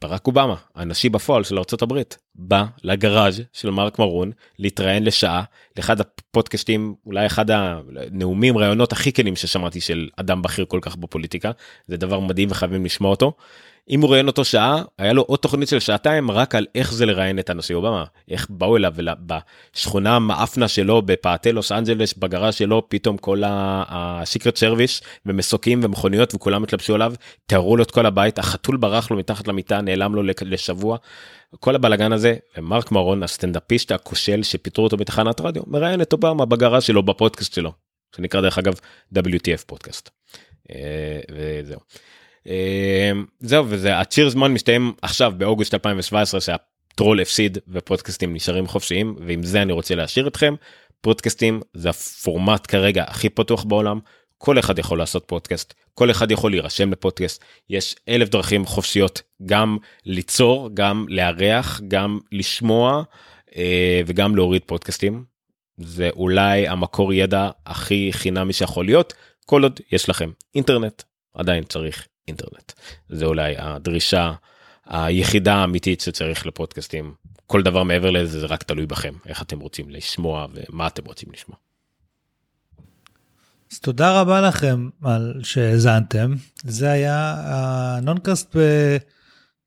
[0.02, 2.02] ברק אובמה הנשיא בפועל של ארה"ב
[2.34, 5.42] בא לגראז' של מרק מרון להתראיין לשעה
[5.76, 11.50] לאחד הפודקאסטים אולי אחד הנאומים רעיונות הכי כנים ששמעתי של אדם בכיר כל כך בפוליטיקה
[11.86, 13.32] זה דבר מדהים וחייבים לשמוע אותו.
[13.90, 17.06] אם הוא ראיין אותו שעה היה לו עוד תוכנית של שעתיים רק על איך זה
[17.06, 18.94] לראיין את הנשיא אובמה איך באו אליו
[19.26, 26.62] בשכונה המעפנה שלו בפאתי לוס אנג'לס בגראז' שלו פתאום כל ה-Secret Service ומסוקים ומכוניות וכולם
[26.62, 27.14] התלבשו עליו
[27.46, 30.96] תיארו לו את כל הבית החתול ברח לו מתחת למיטה נעלם לו לשבוע.
[31.60, 36.80] כל הבלאגן הזה ומרק מרון הסטנדאפיסט הכושל שפיטרו אותו בתחנת רדיו מראיין את אובמה בגראז'
[36.80, 37.72] שלו בפודקאסט שלו
[38.16, 38.74] שנקרא דרך אגב
[39.14, 40.10] WTF פודקאסט.
[40.70, 41.80] אה, וזהו.
[42.46, 49.42] אמ, זהו וזה הציר זמן מסתיים עכשיו באוגוסט 2017 שהטרול הפסיד ופודקאסטים נשארים חופשיים ועם
[49.42, 50.54] זה אני רוצה להשאיר אתכם.
[51.00, 53.98] פודקאסטים זה הפורמט כרגע הכי פתוח בעולם
[54.38, 59.78] כל אחד יכול לעשות פודקאסט כל אחד יכול להירשם לפודקאסט יש אלף דרכים חופשיות גם
[60.06, 63.02] ליצור גם לארח גם לשמוע
[63.56, 65.24] אה, וגם להוריד פודקאסטים.
[65.76, 69.14] זה אולי המקור ידע הכי חינמי שיכול להיות
[69.46, 71.02] כל עוד יש לכם אינטרנט
[71.34, 72.72] עדיין צריך אינטרנט.
[73.08, 74.32] זה אולי הדרישה
[74.86, 77.14] היחידה האמיתית שצריך לפודקאסטים.
[77.46, 81.28] כל דבר מעבר לזה זה רק תלוי בכם, איך אתם רוצים לשמוע ומה אתם רוצים
[81.32, 81.56] לשמוע.
[83.72, 86.34] אז תודה רבה לכם על שהאזנתם.
[86.64, 88.56] זה היה הנונקאסט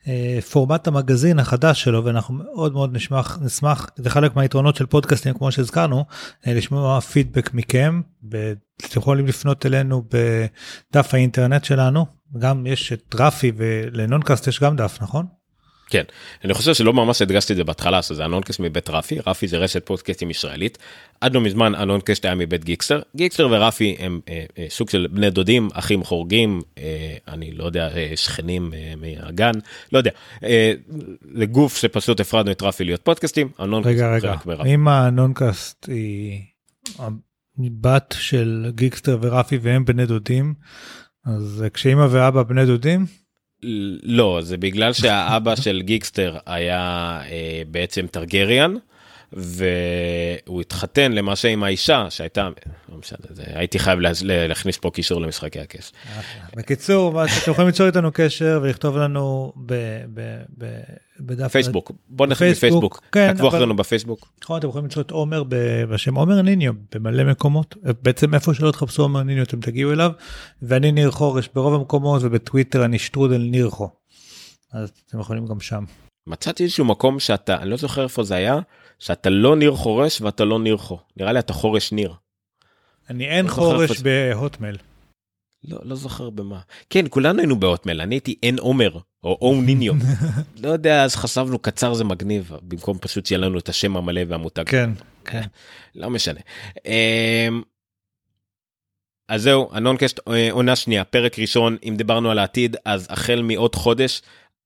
[0.08, 5.52] בפורמט המגזין החדש שלו ואנחנו מאוד מאוד נשמח נשמח זה חלק מהיתרונות של פודקאסטים כמו
[5.52, 6.06] שהזכרנו
[6.48, 8.02] לשמוע פידבק מכם.
[8.28, 12.06] אתם יכולים לפנות אלינו בדף האינטרנט שלנו
[12.40, 15.26] גם יש את רפי ולנונקאסט יש גם דף נכון?
[15.90, 16.04] כן.
[16.44, 19.20] אני חושב שלא ממש הדגשתי את זה בהתחלה זה הנונקאסט מבית רפי.
[19.28, 20.78] רפי זה רשת פודקאסטים ישראלית.
[21.22, 23.02] עד לא מזמן הנונקאסט היה מבית גיקסטר.
[23.16, 27.90] גיקסטר ורפי הם אה, אה, סוג של בני דודים אחים חורגים אה, אני לא יודע
[27.96, 29.52] אה, שכנים אה, מהגן
[29.92, 30.12] לא יודע.
[30.44, 30.74] אה,
[31.36, 33.50] זה גוף שפשוט הפרדנו את רפי להיות פודקאסטים
[33.86, 34.36] רגע רגע.
[34.66, 35.86] אם הנונקאסט
[37.58, 40.54] היא בת של גיקסטר ורפי והם בני דודים
[41.26, 43.06] אז כשאמא ואבא בני דודים?
[44.04, 48.76] לא, זה בגלל שהאבא של גיקסטר היה אה, בעצם טרגריאן.
[49.34, 52.50] והוא התחתן למעשה עם האישה שהייתה,
[52.90, 55.92] לא משנה, זה, הייתי חייב לה, להכניס פה קישור למשחקי הכס.
[56.56, 59.74] בקיצור, אתם יכולים ליצור איתנו קשר ולכתוב לנו ב,
[60.14, 60.80] ב, ב,
[61.20, 64.28] בדף פייסבוק, בוא נכניס בפייסבוק, כן, תעקבו אחרינו בפייסבוק.
[64.44, 65.44] נכון, אתם יכולים למצוא את עומר
[65.90, 70.12] בשם עומר ניניו במלא מקומות, בעצם איפה שלא תחפשו עומר ניניו אתם תגיעו אליו,
[70.62, 73.90] ואני ניר חורש ברוב המקומות ובטוויטר אני שטרודל נירחו.
[74.74, 75.84] אז אתם יכולים גם שם.
[76.28, 78.60] מצאתי איזשהו מקום שאתה, אני לא זוכר איפה זה היה,
[79.00, 81.00] שאתה לא ניר חורש ואתה לא ניר חו.
[81.18, 82.14] נראה לי אתה חורש ניר.
[83.10, 84.78] אני אין לא חורש בהוטמייל.
[85.68, 86.60] לא, לא זוכר במה.
[86.90, 89.94] כן, כולנו היינו בהוטמייל, אני הייתי אין עומר, או אום ניניו.
[90.64, 94.64] לא יודע, אז חשבנו קצר זה מגניב, במקום פשוט שיהיה לנו את השם המלא והמותג.
[94.66, 94.90] כן,
[95.26, 95.44] כן.
[95.96, 96.40] לא משנה.
[96.86, 97.62] אמ,
[99.30, 103.76] אז זהו, הנונקשט אה, עונה שנייה, פרק ראשון, אם דיברנו על העתיד, אז החל מעוד
[103.76, 104.22] חודש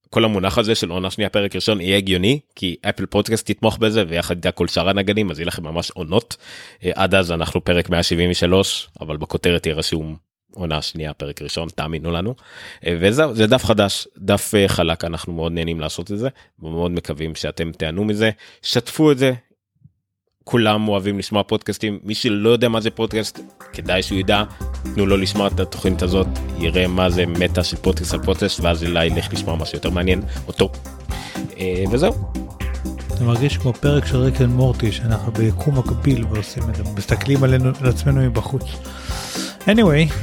[0.09, 4.03] כל המונח הזה של עונה שנייה פרק ראשון יהיה הגיוני כי אפל פודקאסט תתמוך בזה
[4.07, 6.37] ויחד איתה כל שאר הנגנים אז יהיה לכם ממש עונות.
[6.85, 10.15] אה, עד אז אנחנו פרק 173 אבל בכותרת יהיה רשום
[10.53, 12.35] עונה שנייה פרק ראשון תאמינו לנו
[12.87, 16.29] אה, וזהו זה דף חדש דף אה, חלק אנחנו מאוד נהנים לעשות את זה
[16.59, 18.29] ומאוד מקווים שאתם תיהנו מזה
[18.61, 19.33] שתפו את זה
[20.43, 23.39] כולם אוהבים לשמוע פודקאסטים מי שלא יודע מה זה פודקאסט
[23.73, 24.43] כדאי שהוא ידע
[24.95, 26.27] תנו לו לשמוע את התוכנית הזאת
[26.59, 30.21] יראה מה זה meta של פודקאסט על פודקאסט ואז אולי ילך לשמוע משהו יותר מעניין
[30.47, 30.71] אותו
[31.57, 32.13] אה, וזהו.
[33.17, 37.43] זה מרגיש כמו פרק של Rick and Morty שאנחנו ביקום מקביל ועושים את זה מסתכלים
[37.43, 38.63] עלינו על עצמנו מבחוץ.
[39.65, 40.13] anyway.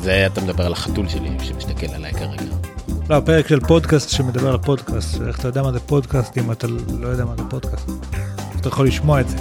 [0.00, 2.42] זה אתה מדבר על החתול שלי שמסתכל עליי כרגע.
[3.10, 6.66] לא, פרק של פודקאסט שמדבר על פודקאסט איך אתה יודע מה זה פודקאסט אם אתה
[7.00, 7.90] לא יודע מה זה פודקאסט.
[8.62, 9.36] אתה יכול לשמוע את זה.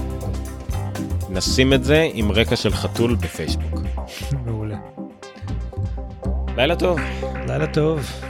[1.29, 3.79] נשים את זה עם רקע של חתול בפייסבוק.
[4.45, 4.77] מעולה.
[6.57, 6.99] לילה טוב.
[7.47, 8.21] לילה טוב.